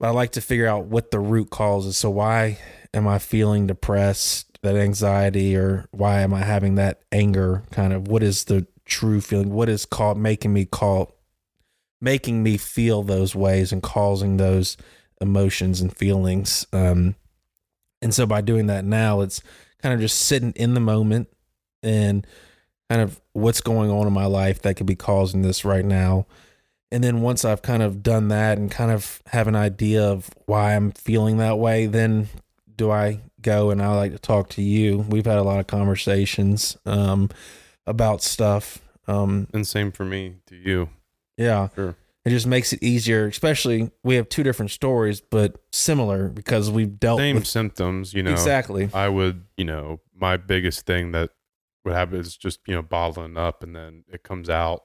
[0.00, 1.96] I like to figure out what the root cause is.
[1.96, 2.58] So why
[2.94, 4.46] am I feeling depressed?
[4.62, 7.62] That anxiety, or why am I having that anger?
[7.70, 9.54] Kind of, what is the true feeling?
[9.54, 11.14] What is called making me call,
[11.98, 14.76] making me feel those ways and causing those
[15.18, 16.66] emotions and feelings?
[16.74, 17.14] Um,
[18.02, 19.42] and so by doing that now, it's
[19.80, 21.28] kind of just sitting in the moment
[21.82, 22.26] and
[22.90, 26.26] kind of what's going on in my life that could be causing this right now.
[26.92, 30.28] And then once I've kind of done that and kind of have an idea of
[30.46, 32.28] why I'm feeling that way, then
[32.80, 35.04] do I go and I like to talk to you.
[35.08, 37.28] We've had a lot of conversations um,
[37.86, 38.78] about stuff.
[39.06, 40.88] Um, And same for me, to you.
[41.36, 41.68] yeah.
[41.74, 41.94] Sure.
[42.24, 46.98] It just makes it easier, especially we have two different stories, but similar because we've
[46.98, 48.30] dealt Same with symptoms, you know.
[48.32, 48.88] exactly.
[48.94, 51.30] I would, you know, my biggest thing that
[51.84, 54.82] would happen is just, you know, bottling up and then it comes out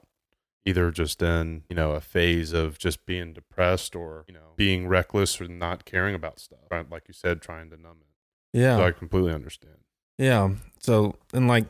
[0.66, 4.88] either just in, you know, a phase of just being depressed or, you know, being
[4.88, 6.60] reckless or not caring about stuff.
[6.72, 8.60] Like you said, trying to numb it.
[8.60, 8.78] Yeah.
[8.78, 9.76] So I completely understand.
[10.18, 10.50] Yeah.
[10.80, 11.66] So and like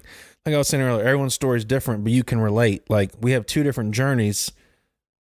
[0.46, 2.90] like I was saying earlier, everyone's story is different, but you can relate.
[2.90, 4.52] Like we have two different journeys,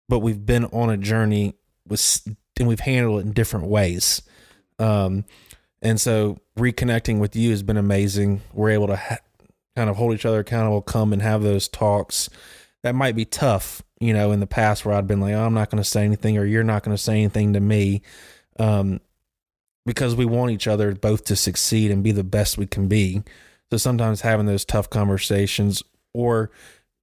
[0.10, 1.56] but we've been on a journey
[1.88, 2.28] with
[2.60, 4.22] and we've handled it in different ways.
[4.80, 5.26] Um,
[5.82, 8.42] and so reconnecting with you has been amazing.
[8.54, 9.18] We're able to ha-
[9.76, 12.30] kind of hold each other accountable, come and have those talks.
[12.86, 15.56] That might be tough, you know, in the past where I'd been like, oh, I'm
[15.56, 18.04] not going to say anything, or you're not going to say anything to me.
[18.60, 19.02] Um,
[19.88, 23.24] because we want each other both to succeed and be the best we can be.
[23.72, 25.82] So sometimes having those tough conversations
[26.14, 26.52] or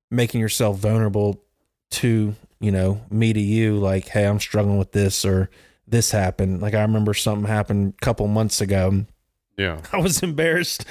[0.08, 1.42] making yourself vulnerable
[1.90, 5.50] to, you know, me to you, like, hey, I'm struggling with this or
[5.88, 6.62] this happened.
[6.62, 9.04] Like I remember something happened a couple months ago.
[9.56, 9.80] Yeah.
[9.92, 10.84] I was embarrassed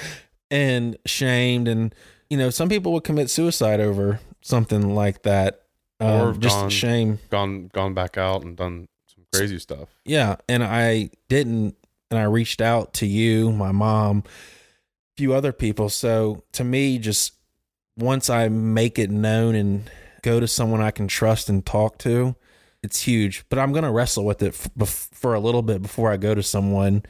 [0.50, 1.94] and shamed and
[2.28, 5.60] you know, some people would commit suicide over something like that.
[6.00, 7.18] Or Um, just gone- shame.
[7.30, 9.88] Gone gone back out and done some crazy stuff.
[10.04, 11.76] Yeah, and I didn't,
[12.10, 14.30] and I reached out to you, my mom, a
[15.16, 15.88] few other people.
[15.88, 17.34] So to me, just
[17.96, 19.88] once I make it known and
[20.22, 22.34] go to someone I can trust and talk to,
[22.82, 23.44] it's huge.
[23.48, 26.34] But I'm gonna wrestle with it f- bef- for a little bit before I go
[26.34, 27.04] to someone.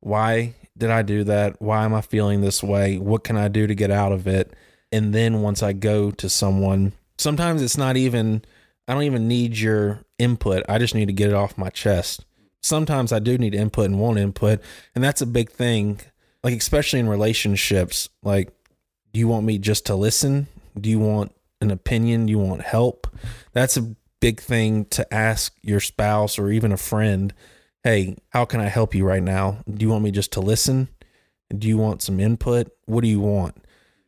[0.00, 1.62] Why did I do that?
[1.62, 2.98] Why am I feeling this way?
[2.98, 4.52] What can I do to get out of it?
[4.94, 8.44] And then once I go to someone, sometimes it's not even,
[8.86, 10.62] I don't even need your input.
[10.68, 12.24] I just need to get it off my chest.
[12.62, 14.60] Sometimes I do need input and want input.
[14.94, 16.00] And that's a big thing,
[16.44, 18.08] like, especially in relationships.
[18.22, 18.52] Like,
[19.12, 20.46] do you want me just to listen?
[20.80, 22.26] Do you want an opinion?
[22.26, 23.08] Do you want help?
[23.52, 27.34] That's a big thing to ask your spouse or even a friend.
[27.82, 29.58] Hey, how can I help you right now?
[29.68, 30.86] Do you want me just to listen?
[31.50, 32.68] Do you want some input?
[32.84, 33.56] What do you want?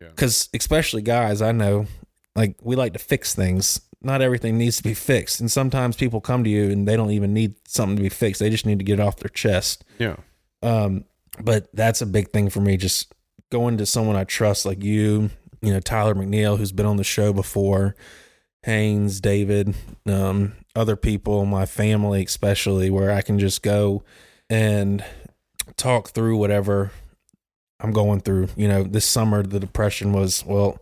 [0.01, 0.09] Yeah.
[0.09, 1.87] Because, especially guys, I know
[2.35, 3.81] like we like to fix things.
[4.03, 5.41] Not everything needs to be fixed.
[5.41, 8.41] And sometimes people come to you and they don't even need something to be fixed.
[8.41, 9.85] They just need to get it off their chest.
[9.99, 10.17] Yeah.
[10.63, 11.07] Um,
[11.41, 12.77] but that's a big thing for me.
[12.77, 13.13] Just
[13.51, 15.31] going to someone I trust, like you,
[15.61, 17.97] you know, Tyler McNeil, who's been on the show before,
[18.63, 19.75] Haynes, David,
[20.07, 24.05] um, other people, my family, especially, where I can just go
[24.49, 25.05] and
[25.77, 26.93] talk through whatever
[27.87, 28.49] I'm going through.
[28.57, 30.79] You know, this summer, the depression was, well,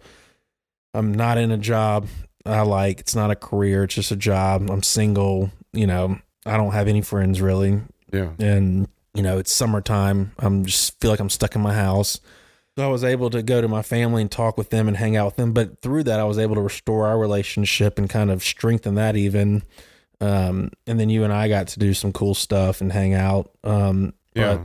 [0.94, 2.06] I'm not in a job
[2.46, 3.00] I like.
[3.00, 4.70] It's not a career, it's just a job.
[4.70, 7.80] I'm single, you know, I don't have any friends really
[8.12, 8.30] Yeah.
[8.38, 12.18] and you know it's summertime i'm just feel like i'm stuck in my house
[12.76, 15.16] so i was able to go to my family and talk with them and hang
[15.16, 18.28] out with them but through that i was able to restore our relationship and kind
[18.28, 19.62] of strengthen that even
[20.20, 23.52] um, and then you and i got to do some cool stuff and hang out
[23.62, 24.58] um, Yeah.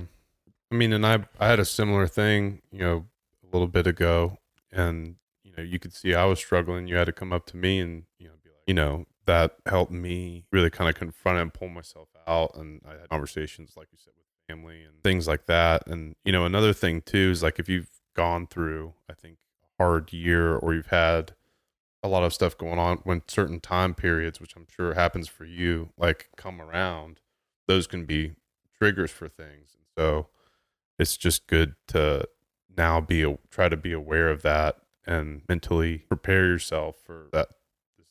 [0.71, 3.05] I mean, and I I had a similar thing, you know,
[3.43, 4.37] a little bit ago,
[4.71, 6.87] and you know, you could see I was struggling.
[6.87, 9.55] You had to come up to me and you know, be like, you know, that
[9.65, 12.55] helped me really kind of confront and pull myself out.
[12.55, 15.87] And I had conversations, like you said, with family and things like that.
[15.87, 19.83] And you know, another thing too is like if you've gone through, I think, a
[19.83, 21.33] hard year or you've had
[22.03, 25.45] a lot of stuff going on when certain time periods, which I'm sure happens for
[25.45, 27.19] you, like come around,
[27.67, 28.33] those can be
[28.77, 29.75] triggers for things.
[29.75, 30.27] And so
[30.99, 32.27] it's just good to
[32.77, 34.77] now be a, try to be aware of that
[35.07, 37.47] and mentally prepare yourself for that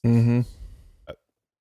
[0.04, 0.44] mhm.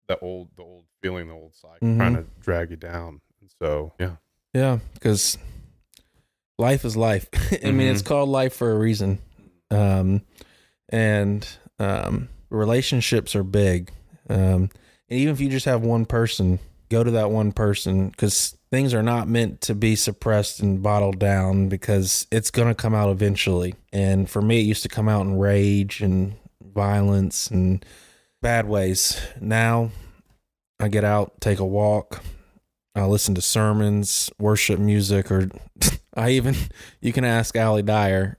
[0.07, 1.97] that old the old feeling the old cycle Mhm.
[1.97, 4.15] trying to drag you down and so yeah
[4.53, 5.37] yeah because
[6.57, 7.27] life is life
[7.63, 8.05] i mean it's Mhm.
[8.05, 9.19] called life for a reason
[9.69, 10.21] um,
[10.89, 11.47] and
[11.79, 13.91] um, relationships are big
[14.29, 14.69] um,
[15.09, 16.59] and even if you just have one person
[16.89, 21.19] go to that one person because things are not meant to be suppressed and bottled
[21.19, 25.07] down because it's going to come out eventually and for me it used to come
[25.07, 27.85] out in rage and violence and
[28.41, 29.89] bad ways now
[30.79, 32.21] i get out take a walk
[32.95, 35.49] i listen to sermons worship music or
[36.15, 36.55] i even
[37.01, 38.37] you can ask ali dyer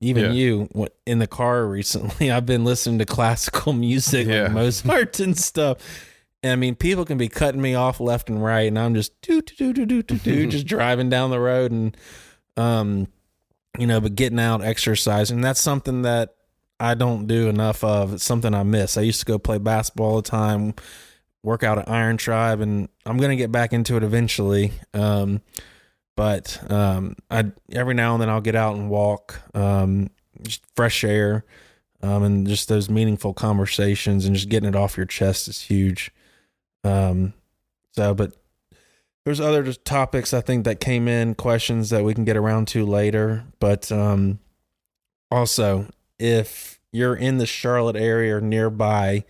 [0.00, 0.30] even Yeah.
[0.32, 0.68] you
[1.06, 4.42] in the car recently i've been listening to classical music Yeah.
[4.44, 5.78] like mozart and stuff
[6.42, 9.20] and I mean, people can be cutting me off left and right, and I'm just
[9.22, 11.96] do do do do do do just driving down the road, and
[12.56, 13.08] um,
[13.78, 15.40] you know, but getting out, exercising.
[15.40, 16.36] That's something that
[16.78, 18.14] I don't do enough of.
[18.14, 18.96] It's something I miss.
[18.96, 20.74] I used to go play basketball all the time,
[21.42, 24.72] work out at Iron Tribe, and I'm gonna get back into it eventually.
[24.94, 25.40] Um,
[26.14, 30.10] but um, I every now and then I'll get out and walk, um,
[30.42, 31.44] just fresh air,
[32.00, 36.12] um, and just those meaningful conversations and just getting it off your chest is huge.
[36.84, 37.34] Um,
[37.92, 38.32] so, but
[39.24, 42.86] there's other topics I think that came in, questions that we can get around to
[42.86, 43.44] later.
[43.60, 44.38] But um,
[45.30, 45.86] also,
[46.18, 49.24] if you're in the Charlotte area or nearby,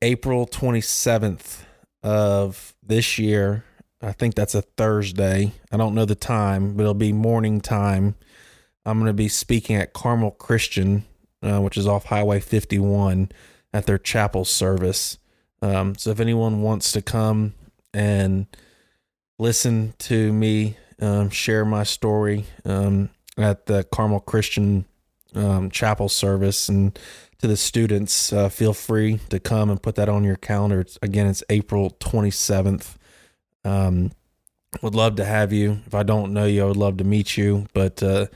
[0.00, 1.64] April 27th
[2.02, 3.64] of this year,
[4.00, 5.52] I think that's a Thursday.
[5.72, 8.16] I don't know the time, but it'll be morning time.
[8.84, 11.04] I'm going to be speaking at Carmel Christian,
[11.42, 13.30] uh, which is off Highway 51,
[13.72, 15.18] at their chapel service.
[15.64, 17.54] Um, so if anyone wants to come
[17.94, 18.46] and
[19.38, 23.08] listen to me um, share my story um,
[23.38, 24.84] at the Carmel Christian
[25.34, 26.98] um, chapel service and
[27.38, 30.80] to the students, uh, feel free to come and put that on your calendar.
[30.80, 32.96] It's, again, it's April 27th.
[33.64, 34.12] Um,
[34.82, 35.78] would love to have you.
[35.86, 37.66] If I don't know you, I would love to meet you.
[37.72, 38.26] But uh,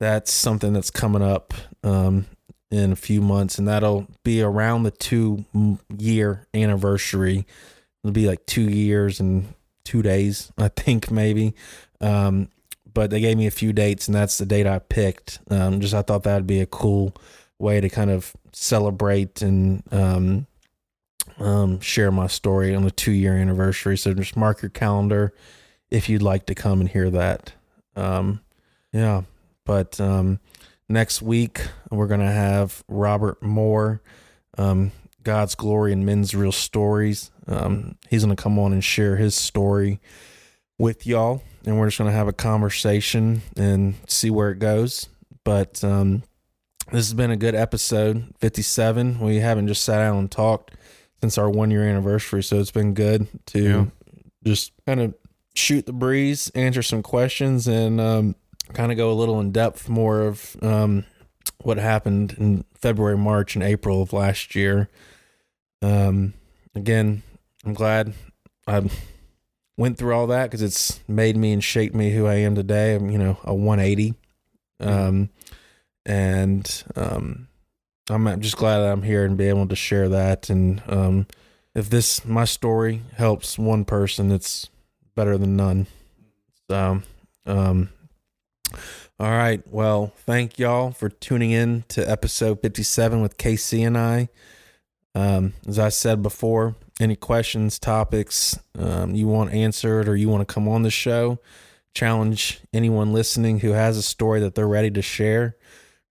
[0.00, 1.54] that's something that's coming up
[1.84, 2.26] um,
[2.72, 5.44] in a few months, and that'll be around the two
[5.96, 7.46] year anniversary.
[8.02, 9.52] It'll be like two years and
[9.84, 11.54] two days, I think, maybe.
[12.00, 12.48] Um,
[12.94, 15.38] but they gave me a few dates, and that's the date I picked.
[15.50, 17.14] Um, just I thought that'd be a cool
[17.58, 20.46] way to kind of celebrate and um,
[21.38, 23.98] um, share my story on the two year anniversary.
[23.98, 25.34] So just mark your calendar
[25.90, 27.52] if you'd like to come and hear that.
[27.96, 28.40] Um,
[28.92, 29.22] yeah,
[29.66, 30.40] but um,
[30.92, 31.60] next week
[31.90, 34.02] we're gonna have Robert Moore,
[34.58, 34.92] um,
[35.22, 37.30] God's glory and men's real stories.
[37.46, 40.00] Um, he's gonna come on and share his story
[40.78, 45.08] with y'all, and we're just going to have a conversation and see where it goes.
[45.44, 46.24] But um,
[46.90, 49.20] this has been a good episode, 57.
[49.20, 50.72] We haven't just sat down and talked
[51.20, 53.84] since our one year anniversary, so it's been good to Yeah.
[54.44, 55.14] just kind of
[55.54, 58.34] shoot the breeze, answer some questions, and um,
[58.72, 61.04] kind of go a little in depth more of um,
[61.62, 64.88] what happened in February, March, and April of last year.
[65.80, 66.34] Um,
[66.74, 67.22] again,
[67.64, 68.14] I'm glad
[68.66, 68.88] I
[69.76, 72.94] went through all that because it's made me and shaped me who I am today.
[72.94, 74.14] I'm, you know, a 180.
[74.80, 75.30] Um,
[76.04, 77.48] and um,
[78.10, 80.50] I'm just glad that I'm here and be able to share that.
[80.50, 81.26] And um,
[81.74, 84.68] if this my story helps one person, it's
[85.14, 85.86] better than none.
[86.68, 87.02] So,
[87.46, 87.90] um,
[89.18, 89.62] all right.
[89.70, 94.28] Well, thank y'all for tuning in to episode 57 with KC and I.
[95.14, 100.46] Um, as I said before, any questions, topics um, you want answered, or you want
[100.46, 101.38] to come on the show,
[101.94, 105.56] challenge anyone listening who has a story that they're ready to share.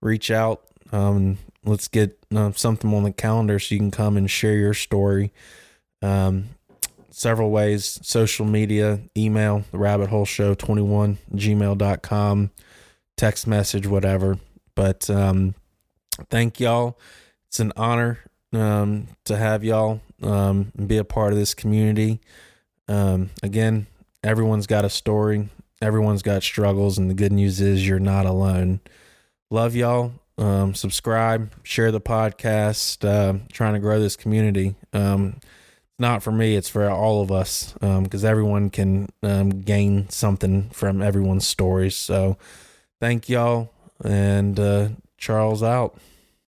[0.01, 0.63] Reach out.
[0.91, 4.73] Um, let's get uh, something on the calendar so you can come and share your
[4.73, 5.31] story.
[6.01, 6.49] Um,
[7.11, 12.51] several ways social media, email, the rabbit hole show 21 gmail.com,
[13.17, 14.39] text message, whatever.
[14.75, 15.55] But um,
[16.29, 16.97] thank y'all.
[17.49, 18.19] It's an honor
[18.53, 22.19] um, to have y'all um, be a part of this community.
[22.87, 23.87] Um, again,
[24.23, 25.49] everyone's got a story,
[25.81, 28.79] everyone's got struggles, and the good news is you're not alone.
[29.49, 30.13] Love y'all.
[30.37, 34.75] Um, subscribe, share the podcast, uh, trying to grow this community.
[36.01, 40.69] Um, not for me, it's for all of us because everyone can um, gain something
[40.71, 41.95] from everyone's stories.
[41.95, 42.37] So,
[42.99, 43.71] thank y'all,
[44.03, 45.97] and uh, Charles out.